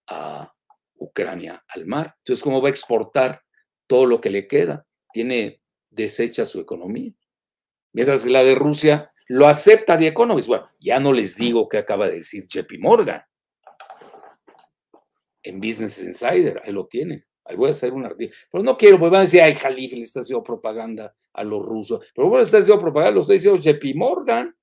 [0.06, 0.52] a
[0.94, 2.14] Ucrania al mar.
[2.18, 3.42] Entonces, ¿cómo va a exportar
[3.86, 4.86] todo lo que le queda?
[5.12, 5.60] Tiene
[5.90, 7.12] deshecha su economía.
[7.92, 10.48] Mientras que la de Rusia lo acepta The Economist.
[10.48, 13.22] Bueno, ya no les digo qué acaba de decir JP Morgan
[15.42, 17.24] en Business Insider, ahí lo tienen.
[17.44, 18.38] Ahí voy a hacer un artículo.
[18.50, 21.64] Pero no quiero, pues van a decir, ay, Jalif le está haciendo propaganda a los
[21.64, 22.04] rusos.
[22.14, 24.54] Pero bueno, está haciendo propaganda, lo está diciendo JP Morgan.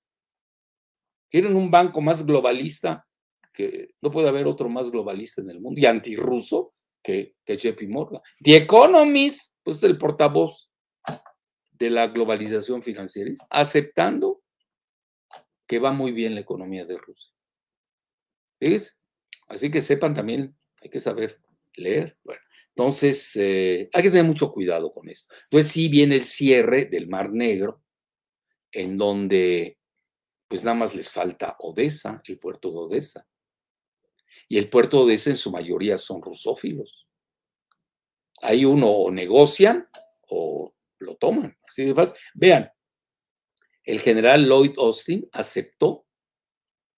[1.30, 3.06] Quieren un banco más globalista,
[3.52, 7.82] que no puede haber otro más globalista en el mundo, y antirruso que, que JP
[7.90, 8.22] Morgan.
[8.40, 10.70] The Economist, pues es el portavoz
[11.72, 14.42] de la globalización financiera, aceptando
[15.68, 17.32] que va muy bien la economía de Rusia.
[18.60, 18.98] ¿Ves?
[19.48, 21.40] Así que sepan también, hay que saber
[21.76, 22.18] leer.
[22.24, 22.42] Bueno,
[22.78, 25.34] entonces, eh, hay que tener mucho cuidado con esto.
[25.46, 27.82] Entonces, sí viene el cierre del Mar Negro,
[28.72, 29.80] en donde
[30.48, 33.28] pues nada más les falta Odessa, el puerto de Odessa.
[34.48, 37.08] Y el puerto de Odessa en su mayoría son rusófilos.
[38.44, 39.90] Ahí uno o negocian
[40.30, 41.58] o lo toman.
[41.68, 42.16] Así de fácil.
[42.36, 42.70] Vean,
[43.86, 46.06] el general Lloyd Austin aceptó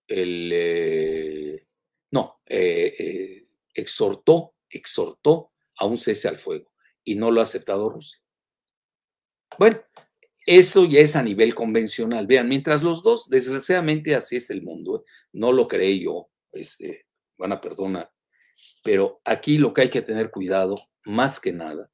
[0.09, 1.67] el, eh,
[2.11, 6.71] no, eh, exhortó, exhortó a un cese al fuego
[7.03, 8.19] y no lo ha aceptado Rusia.
[9.57, 9.81] Bueno,
[10.45, 12.27] eso ya es a nivel convencional.
[12.27, 15.11] Vean, mientras los dos, desgraciadamente así es el mundo, ¿eh?
[15.33, 17.05] no lo creé yo, este,
[17.37, 18.11] van a perdonar,
[18.83, 20.75] pero aquí lo que hay que tener cuidado,
[21.05, 21.89] más que nada,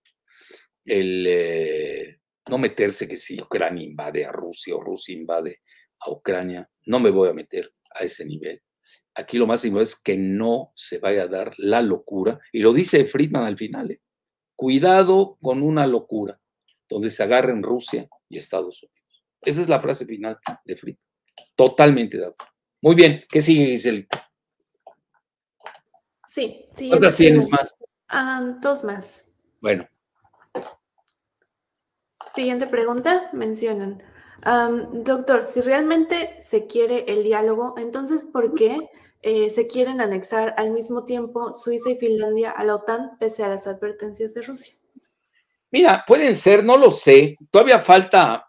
[0.86, 2.20] el eh,
[2.50, 5.62] no meterse que si Ucrania invade a Rusia o Rusia invade
[6.00, 8.62] a Ucrania, no me voy a meter a ese nivel.
[9.16, 12.74] Aquí lo más importante es que no se vaya a dar la locura, y lo
[12.74, 14.02] dice Friedman al final, ¿eh?
[14.56, 16.40] cuidado con una locura,
[16.90, 19.24] donde se agarren Rusia y Estados Unidos.
[19.42, 21.04] Esa es la frase final de Friedman.
[21.56, 22.54] Totalmente de acuerdo.
[22.82, 24.30] Muy bien, ¿qué sigue, Giselita?
[26.28, 26.90] Sí, sí.
[26.90, 27.74] ¿Cuántas tienes más?
[28.62, 29.26] Dos más.
[29.62, 29.88] Bueno.
[32.30, 34.04] Siguiente pregunta, mencionan.
[34.92, 38.78] doctor, si realmente se quiere el diálogo, entonces ¿por qué
[39.28, 43.50] eh, se quieren anexar al mismo tiempo Suiza y Finlandia a la OTAN pese a
[43.50, 44.76] las advertencias de Rusia?
[45.72, 47.36] Mira, pueden ser, no lo sé.
[47.50, 48.48] Todavía falta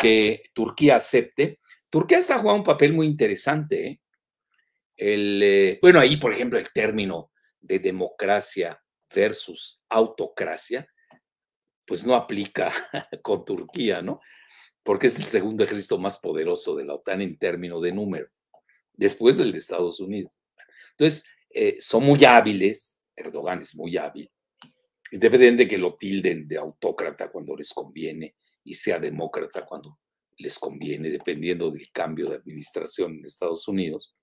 [0.00, 1.58] que Turquía acepte.
[1.90, 3.88] Turquía está jugando un papel muy interesante.
[3.88, 4.00] ¿eh?
[4.96, 8.80] El, eh, bueno, ahí, por ejemplo, el término de democracia
[9.12, 10.88] versus autocracia,
[11.84, 12.70] pues no aplica
[13.22, 14.20] con Turquía, ¿no?
[14.84, 18.28] Porque es el segundo ejército más poderoso de la OTAN en términos de número
[18.96, 20.32] después del de Estados Unidos.
[20.92, 24.30] Entonces, eh, son muy hábiles, Erdogan es muy hábil,
[25.12, 29.98] independiente de que lo tilden de autócrata cuando les conviene y sea demócrata cuando
[30.38, 34.14] les conviene, dependiendo del cambio de administración en Estados Unidos,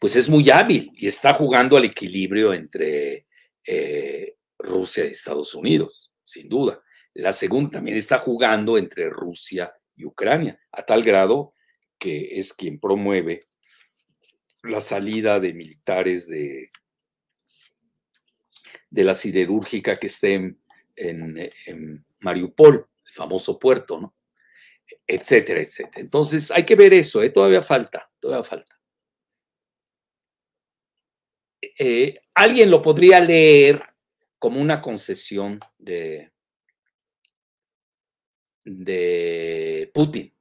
[0.00, 3.26] pues es muy hábil y está jugando al equilibrio entre
[3.64, 6.82] eh, Rusia y Estados Unidos, sin duda.
[7.14, 11.54] La segunda también está jugando entre Rusia y Ucrania, a tal grado
[11.98, 13.48] que es quien promueve
[14.62, 16.68] la salida de militares de,
[18.90, 20.60] de la siderúrgica que esté en,
[20.96, 24.16] en, Mariupol, el famoso puerto, ¿no?
[25.06, 26.00] Etcétera, etcétera.
[26.00, 27.30] Entonces hay que ver eso, ¿eh?
[27.30, 28.80] todavía falta, todavía falta.
[31.78, 33.82] Eh, alguien lo podría leer
[34.38, 36.32] como una concesión de,
[38.64, 40.35] de Putin.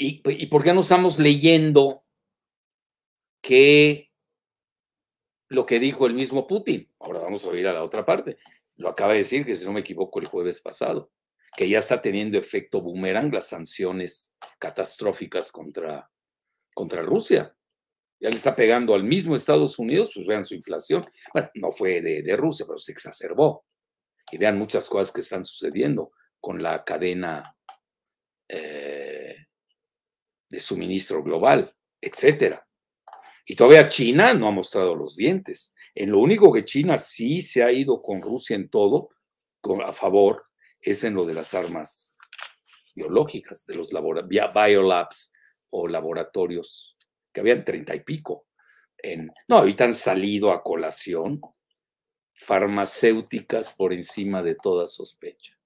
[0.00, 2.04] ¿Y, por qué no estamos leyendo
[3.42, 4.12] que
[5.48, 6.88] lo que dijo el mismo Putin?
[7.00, 8.38] Ahora vamos a oír a la otra parte.
[8.76, 11.10] Lo acaba de decir, que si no me equivoco, el jueves pasado,
[11.56, 16.08] que ya está teniendo efecto boomerang las sanciones catastróficas contra,
[16.74, 17.56] contra Rusia.
[18.20, 21.02] Ya le está pegando al mismo Estados Unidos, pues vean su inflación.
[21.32, 23.64] Bueno, no fue de, Rusia, pero se exacerbó.
[24.30, 27.56] Y vean muchas cosas que están sucediendo con la cadena
[28.48, 29.17] eh,
[30.48, 32.66] de suministro global, etcétera.
[33.44, 35.74] Y todavía China no ha mostrado los dientes.
[35.94, 39.08] En lo único que China sí se ha ido con Rusia en todo,
[39.60, 40.42] con, a favor,
[40.80, 42.18] es en lo de las armas
[42.94, 43.90] biológicas, de los
[44.28, 45.32] biolabs
[45.70, 46.96] o laboratorios,
[47.32, 48.46] que habían treinta y pico.
[48.98, 51.40] En, no, ahorita han salido a colación
[52.34, 55.57] farmacéuticas por encima de toda sospecha.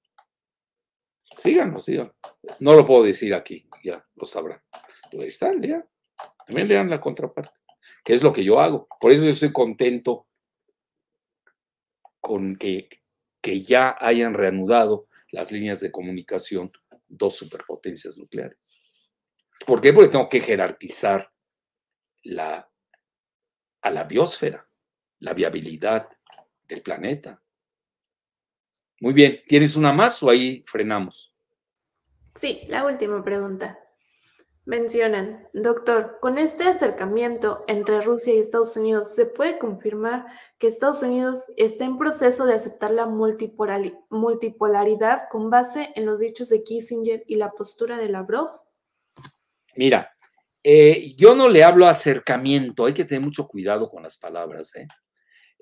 [1.39, 2.13] Síganlo, sigan.
[2.61, 4.63] No lo puedo decir aquí, ya lo sabrán.
[5.11, 5.85] Pero ahí están, lean.
[6.47, 7.53] También lean la contraparte,
[8.05, 8.89] que es lo que yo hago.
[9.01, 10.27] Por eso yo estoy contento
[12.21, 12.89] con que,
[13.41, 16.71] que ya hayan reanudado las líneas de comunicación
[17.09, 18.59] dos superpotencias nucleares.
[19.67, 19.93] ¿Por qué?
[19.93, 21.33] Porque tengo que jerarquizar
[22.25, 22.69] la,
[23.83, 24.69] a la biosfera,
[25.21, 26.09] la viabilidad
[26.65, 27.43] del planeta.
[29.03, 31.35] Muy bien, ¿tienes una más o ahí frenamos?
[32.37, 33.81] Sí, la última pregunta.
[34.65, 40.27] Mencionan, doctor, con este acercamiento entre Rusia y Estados Unidos, ¿se puede confirmar
[40.61, 46.49] que Estados Unidos está en proceso de aceptar la multipolaridad con base en los dichos
[46.51, 48.51] de Kissinger y la postura de Lavrov?
[49.75, 50.13] Mira,
[50.63, 54.77] eh, yo no le hablo acercamiento, hay que tener mucho cuidado con las palabras.
[54.77, 54.87] ¿eh?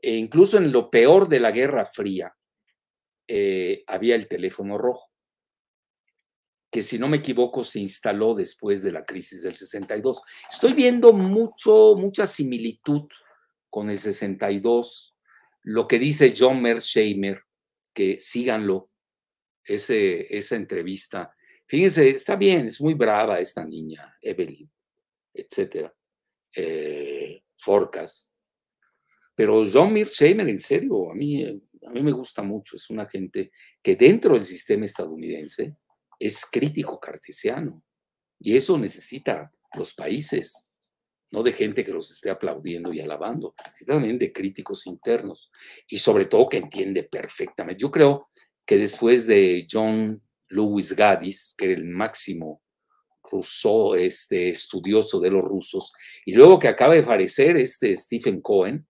[0.02, 2.36] E incluso en lo peor de la Guerra Fría,
[3.32, 5.08] eh, había el teléfono rojo,
[6.68, 10.20] que si no me equivoco se instaló después de la crisis del 62.
[10.50, 13.08] Estoy viendo mucho, mucha similitud
[13.68, 15.16] con el 62,
[15.62, 17.40] lo que dice John Mersheimer,
[17.94, 18.90] que síganlo,
[19.62, 21.32] ese, esa entrevista.
[21.68, 24.68] Fíjense, está bien, es muy brava esta niña, Evelyn,
[25.32, 25.94] etcétera.
[26.56, 28.34] Eh, Forcas,
[29.36, 32.76] pero John Mearsheimer, en serio, a mí, a mí me gusta mucho.
[32.76, 33.50] Es una gente
[33.82, 35.76] que dentro del sistema estadounidense
[36.18, 37.82] es crítico cartesiano.
[38.38, 40.70] Y eso necesita los países,
[41.32, 45.50] no de gente que los esté aplaudiendo y alabando, sino también de críticos internos.
[45.88, 47.80] Y sobre todo que entiende perfectamente.
[47.80, 48.28] Yo creo
[48.66, 52.62] que después de John Lewis Gaddis, que era el máximo
[53.22, 55.92] ruso, este, estudioso de los rusos,
[56.24, 58.86] y luego que acaba de aparecer este Stephen Cohen,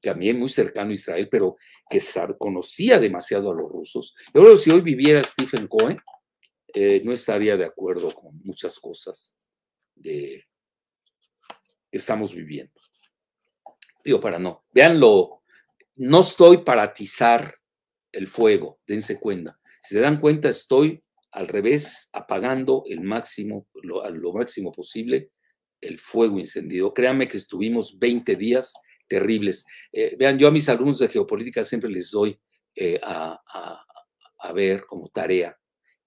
[0.00, 1.56] también muy cercano a Israel, pero
[1.88, 2.00] que
[2.38, 4.14] conocía demasiado a los rusos.
[4.34, 5.98] Yo creo que si hoy viviera Stephen Cohen,
[6.74, 9.36] eh, no estaría de acuerdo con muchas cosas
[9.94, 10.44] de
[11.90, 12.72] que estamos viviendo.
[14.04, 14.64] Digo, para no.
[14.72, 15.42] Veanlo,
[15.96, 17.54] no estoy para atizar
[18.12, 19.58] el fuego, dense cuenta.
[19.82, 25.30] Si se dan cuenta, estoy al revés, apagando el máximo, lo, lo máximo posible
[25.80, 26.92] el fuego encendido.
[26.92, 28.72] Créanme que estuvimos 20 días
[29.08, 29.64] terribles.
[29.92, 32.38] Eh, vean, yo a mis alumnos de geopolítica siempre les doy
[32.74, 33.42] eh, a,
[34.54, 35.56] ver como tarea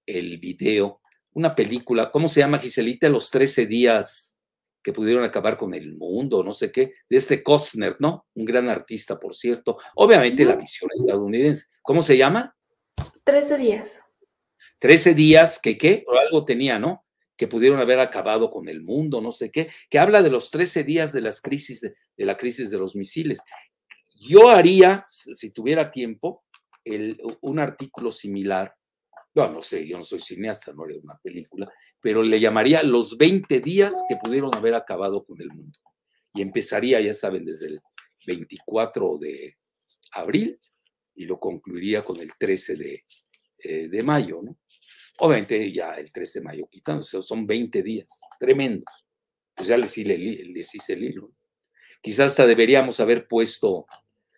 [0.06, 1.02] el video,
[1.34, 3.08] una película, ¿cómo se llama Giselita?
[3.08, 4.38] Los 13 días
[4.84, 8.28] que pudieron acabar con el mundo, no sé qué, de este Costner, ¿no?
[8.34, 9.78] Un gran artista, por cierto.
[9.95, 11.68] Obviamente la visión estadounidense.
[11.82, 12.56] ¿Cómo se llama?
[13.24, 14.18] 13 días.
[14.80, 17.06] 13 días que qué, o algo tenía, ¿no?
[17.38, 20.84] Que pudieron haber acabado con el mundo, no sé qué, que habla de los 13
[20.84, 23.42] días de las crisis, de, la crisis de los misiles.
[24.16, 26.44] Yo haría, si tuviera tiempo,
[27.42, 28.76] un artículo similar.
[29.34, 33.18] No, no sé, yo no soy cineasta, no haría una película, pero le llamaría Los
[33.18, 35.80] 20 días que pudieron haber acabado con el mundo.
[36.34, 37.82] Y empezaría, ya saben, desde el
[38.26, 39.58] 24 de
[40.14, 40.60] abril
[41.16, 43.06] y lo concluiría con el 13 de,
[43.60, 44.58] eh, de mayo, ¿no?
[45.24, 48.92] Obviamente ya el 13 de mayo quitándose, son 20 días, tremendos.
[49.54, 51.32] Pues ya les, hice el hilo.
[52.02, 53.86] Quizás hasta deberíamos haber puesto,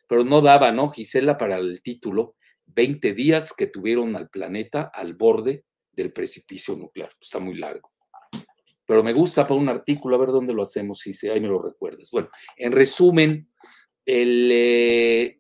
[0.09, 5.13] pero no daba, ¿no, Gisela, para el título, 20 días que tuvieron al planeta al
[5.13, 5.63] borde
[5.93, 7.11] del precipicio nuclear.
[7.21, 7.93] Está muy largo.
[8.85, 11.61] Pero me gusta para un artículo, a ver dónde lo hacemos, Gisela, ahí me lo
[11.61, 12.09] recuerdas.
[12.11, 12.27] Bueno,
[12.57, 13.49] en resumen,
[14.05, 15.39] el, eh,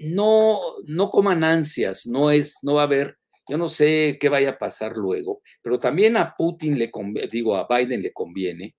[0.00, 3.16] no, no coman ansias, no es, no va a haber
[3.48, 6.90] yo no sé qué vaya a pasar luego, pero también a Putin le
[7.30, 8.74] digo, a Biden le conviene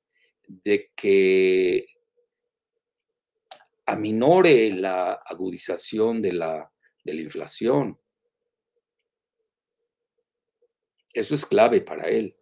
[0.47, 1.86] de que
[3.86, 6.72] aminore la agudización de la,
[7.03, 7.99] de la inflación.
[11.13, 12.36] Eso es clave para él.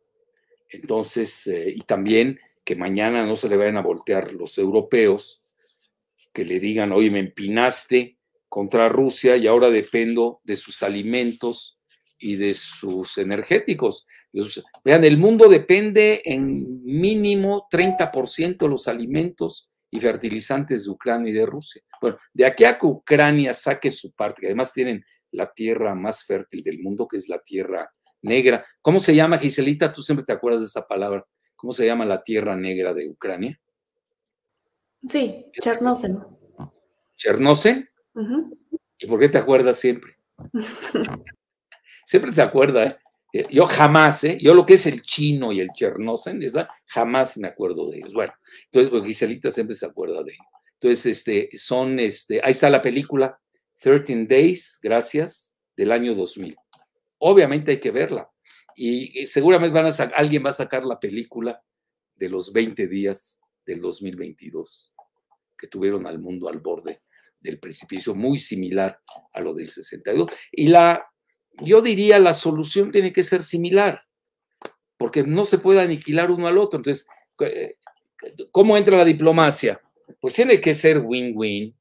[0.69, 5.43] Entonces, eh, y también que mañana no se le vayan a voltear los europeos,
[6.32, 8.17] que le digan, oye, me empinaste
[8.49, 11.80] contra Rusia y ahora dependo de sus alimentos
[12.24, 14.07] y de sus energéticos.
[14.84, 21.34] vean, el mundo depende en mínimo 30% de los alimentos y fertilizantes de Ucrania y
[21.34, 21.82] de Rusia.
[22.01, 26.24] Bueno, de aquí a que Ucrania saque su parte, que además tienen la tierra más
[26.26, 28.65] fértil del mundo, que es la tierra negra.
[28.82, 29.91] ¿Cómo se llama, Giselita?
[29.91, 31.26] Tú siempre te acuerdas de esa palabra.
[31.57, 33.59] ¿Cómo se llama la tierra negra de Ucrania?
[35.05, 36.19] Sí, Chernóbil.
[37.17, 37.89] Chernosen.
[38.97, 40.15] ¿Y por qué te acuerdas siempre?
[42.06, 42.97] siempre te acuerdas,
[43.34, 43.47] ¿eh?
[43.49, 44.38] Yo jamás, ¿eh?
[44.39, 46.68] Yo lo que es el chino y el Chernosen, ¿verdad?
[46.86, 48.14] Jamás me acuerdo de ellos.
[48.14, 48.34] Bueno,
[48.66, 50.45] entonces, porque Giselita siempre se acuerda de ellos.
[50.80, 53.39] Entonces, este, son, este, ahí está la película,
[53.82, 56.56] 13 Days, gracias, del año 2000.
[57.20, 58.30] Obviamente hay que verla.
[58.76, 61.64] Y, seguramente van a alguien va a sacar la película
[62.16, 64.93] de los 20 días del 2022
[65.58, 67.01] que tuvieron al mundo al borde
[67.39, 68.99] del precipicio, muy similar
[69.32, 70.30] a lo del 62.
[70.51, 71.06] Y la,
[71.62, 74.04] yo diría, la solución tiene que ser similar,
[74.97, 76.78] porque no se puede aniquilar uno al otro.
[76.78, 77.08] Entonces,
[77.39, 77.78] eh,
[78.51, 79.82] ¿cómo entra la diplomacia?
[80.20, 81.76] Pues tiene que ser win-win,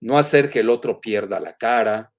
[0.00, 2.12] no hacer que el otro pierda la cara.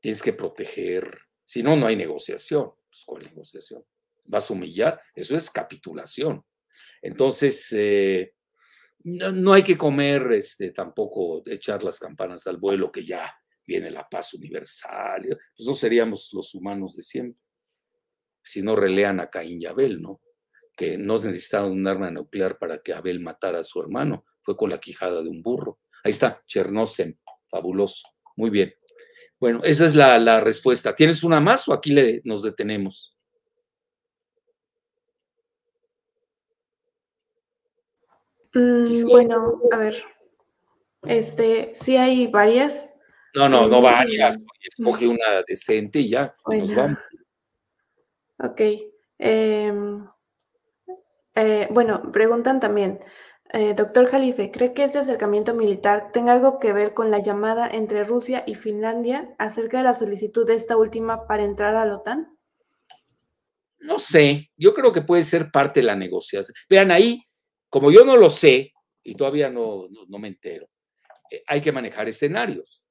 [0.00, 2.72] Tienes que proteger, si no, no hay negociación.
[2.88, 3.84] Pues, ¿Cuál negociación?
[4.24, 5.00] ¿Vas a humillar?
[5.14, 6.44] Eso es capitulación.
[7.00, 8.34] Entonces, eh,
[9.04, 13.34] no, hay que comer, este, tampoco echar las campanas al vuelo, que ya
[13.66, 15.22] viene la paz universal.
[15.56, 17.42] Pues no seríamos los humanos de siempre.
[18.42, 20.20] Si no relean a Caín y Abel, ¿no?
[20.76, 24.24] Que no necesitaron un arma nuclear para que Abel matara a su hermano.
[24.42, 25.80] Fue con la quijada de un burro.
[26.04, 28.02] Ahí está, Chernosen, fabuloso.
[28.36, 28.74] Muy bien.
[29.38, 30.94] Bueno, esa es la, la respuesta.
[30.94, 33.16] ¿Tienes una más o aquí le, nos detenemos?
[38.54, 40.04] Mm, bueno, a ver.
[41.02, 42.91] Este, sí hay varias.
[43.34, 44.38] No, no, no varias.
[44.60, 46.98] Escoge una decente y ya, nos vamos.
[48.38, 48.60] Ok.
[49.18, 50.06] Em,
[51.34, 53.00] eh, bueno, preguntan también,
[53.54, 57.68] eh, doctor Jalife, ¿cree que este acercamiento militar tenga algo que ver con la llamada
[57.68, 61.96] entre Rusia y Finlandia acerca de la solicitud de esta última para entrar a la
[61.96, 62.36] OTAN?
[63.78, 66.54] No sé, yo creo que puede ser parte de la negociación.
[66.68, 67.22] Vean ahí,
[67.68, 68.72] como yo no lo sé
[69.02, 70.68] y todavía no, no, me entero,
[71.30, 72.81] eh, hay que manejar escenarios.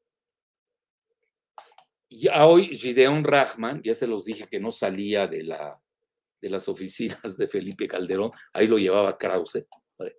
[2.14, 5.82] Ya hoy Gideon Rahman, ya se los dije que no salía de, la,
[6.42, 9.66] de las oficinas de Felipe Calderón, ahí lo llevaba Krause.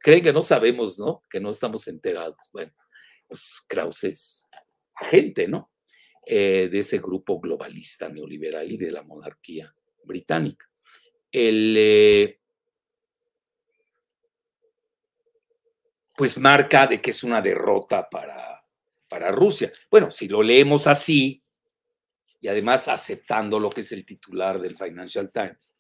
[0.01, 1.23] Creen que no sabemos, ¿no?
[1.29, 2.39] Que no estamos enterados.
[2.51, 2.73] Bueno,
[3.29, 4.49] pues Krause es
[4.95, 5.71] agente, ¿no?
[6.25, 9.75] Eh, de ese grupo globalista neoliberal y de la monarquía
[10.05, 10.71] británica.
[11.31, 12.41] El, eh,
[16.17, 18.65] pues marca de que es una derrota para,
[19.09, 19.71] para Rusia.
[19.91, 21.43] Bueno, si lo leemos así,
[22.43, 25.77] y además aceptando lo que es el titular del Financial Times,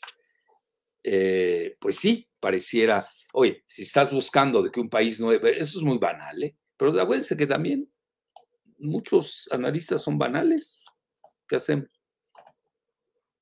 [1.02, 5.84] eh, pues sí, pareciera, oye, si estás buscando de que un país no, eso es
[5.84, 6.56] muy banal, ¿eh?
[6.76, 7.92] pero acuérdense que también
[8.78, 10.84] muchos analistas son banales.
[11.48, 11.88] ¿Qué hacemos?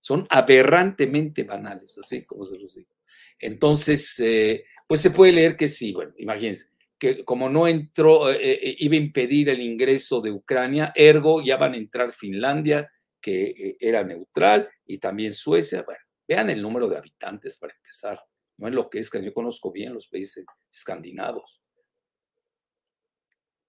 [0.01, 2.95] Son aberrantemente banales, así como se los digo.
[3.39, 6.69] Entonces, eh, pues se puede leer que sí, bueno, imagínense,
[6.99, 11.75] que como no entró, eh, iba a impedir el ingreso de Ucrania, ergo ya van
[11.75, 12.91] a entrar Finlandia,
[13.21, 15.83] que eh, era neutral, y también Suecia.
[15.83, 18.23] Bueno, vean el número de habitantes para empezar.
[18.57, 21.63] No es lo que es que yo conozco bien los países escandinavos.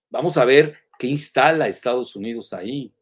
[0.09, 2.93] Vamos a ver qué instala Estados Unidos ahí,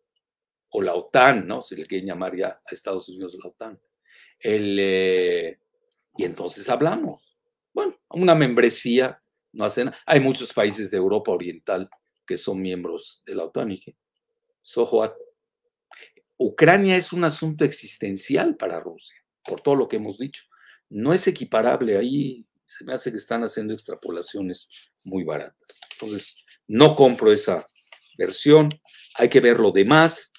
[0.72, 1.62] o la OTAN, ¿no?
[1.62, 3.80] Se le quiere llamar ya a Estados Unidos la OTAN.
[4.40, 5.58] El,
[6.16, 7.38] y entonces hablamos.
[7.74, 9.22] Bueno, una membresía
[9.52, 9.92] no hacen.
[10.06, 11.90] Hay muchos países de Europa Oriental
[12.26, 13.76] que son miembros de la OTAN.
[16.40, 20.44] Ucrania es un asunto existencial para Rusia, por todo lo que hemos dicho.
[20.90, 25.82] No es equiparable ahí, se me hace que están haciendo extrapolaciones muy baratas.
[25.92, 27.68] Entonces, no compro esa
[28.18, 28.70] versión,
[29.16, 30.32] hay que ver lo demás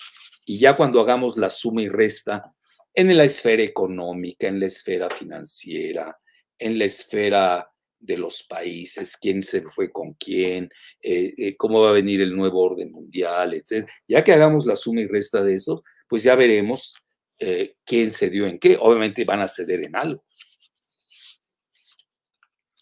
[0.47, 2.51] y ya cuando hagamos la suma y resta
[2.95, 6.19] en la esfera económica, en la esfera financiera,
[6.59, 7.70] en la esfera
[8.01, 10.71] de los países, quién se fue con quién,
[11.03, 13.87] eh, eh, cómo va a venir el nuevo orden mundial, etc.
[14.09, 16.95] Ya que hagamos la suma y resta de eso, pues ya veremos
[17.39, 18.79] eh, quién cedió en qué.
[18.81, 20.25] Obviamente van a ceder en algo.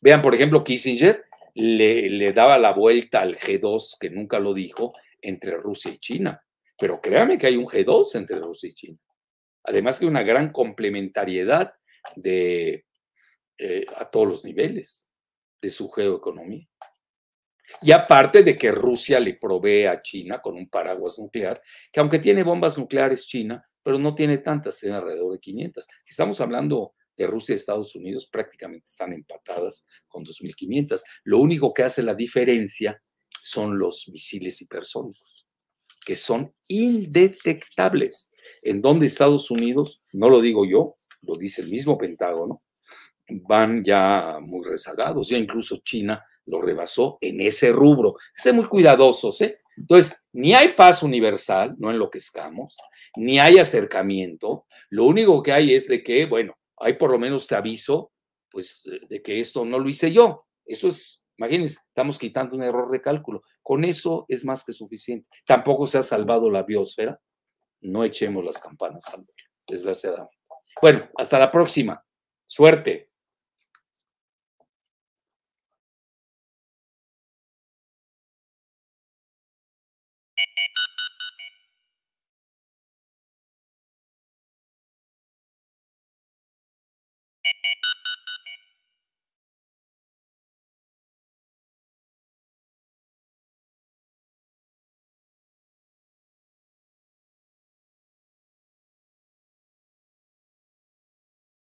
[0.01, 1.25] Vean, por ejemplo, Kissinger
[1.55, 6.41] le, daba la vuelta al G2, que nunca lo dijo, entre Rusia y China.
[6.79, 8.99] Pero créame que hay un G2 entre Rusia y China.
[9.65, 11.73] Además que una gran complementariedad
[12.15, 12.87] de,
[13.97, 15.08] a todos los niveles
[15.61, 16.69] de su geoeconomía.
[17.83, 21.61] Y aparte de que Rusia le provee a China con un paraguas nuclear,
[21.93, 25.87] que aunque tiene bombas nucleares China, pero no tiene tantas, tiene alrededor de 500.
[26.07, 31.03] Estamos hablando de Rusia y Estados Unidos, prácticamente están empatadas con 2.500.
[31.25, 33.03] Lo único que hace la diferencia
[33.43, 35.47] son los misiles hipersónicos,
[36.05, 38.31] que son indetectables.
[38.63, 42.63] En donde Estados Unidos, no lo digo yo, lo dice el mismo Pentágono,
[43.29, 45.29] van ya muy rezagados.
[45.29, 48.17] Ya incluso China lo rebasó en ese rubro.
[48.35, 49.61] Sé muy cuidadosos, ¿eh?
[49.77, 52.77] Entonces, ni hay paz universal, no enloquezcamos,
[53.17, 54.67] ni hay acercamiento.
[54.91, 58.13] Lo único que hay es de que, bueno, hay por lo menos te aviso,
[58.51, 60.47] pues, de que esto no lo hice yo.
[60.65, 63.43] Eso es, imagínense, estamos quitando un error de cálculo.
[63.63, 65.29] Con eso es más que suficiente.
[65.47, 67.21] Tampoco se ha salvado la biosfera.
[67.83, 69.25] No echemos las campanas al
[69.67, 70.37] desgraciadamente.
[70.81, 72.03] Bueno, hasta la próxima.
[72.47, 73.08] Suerte.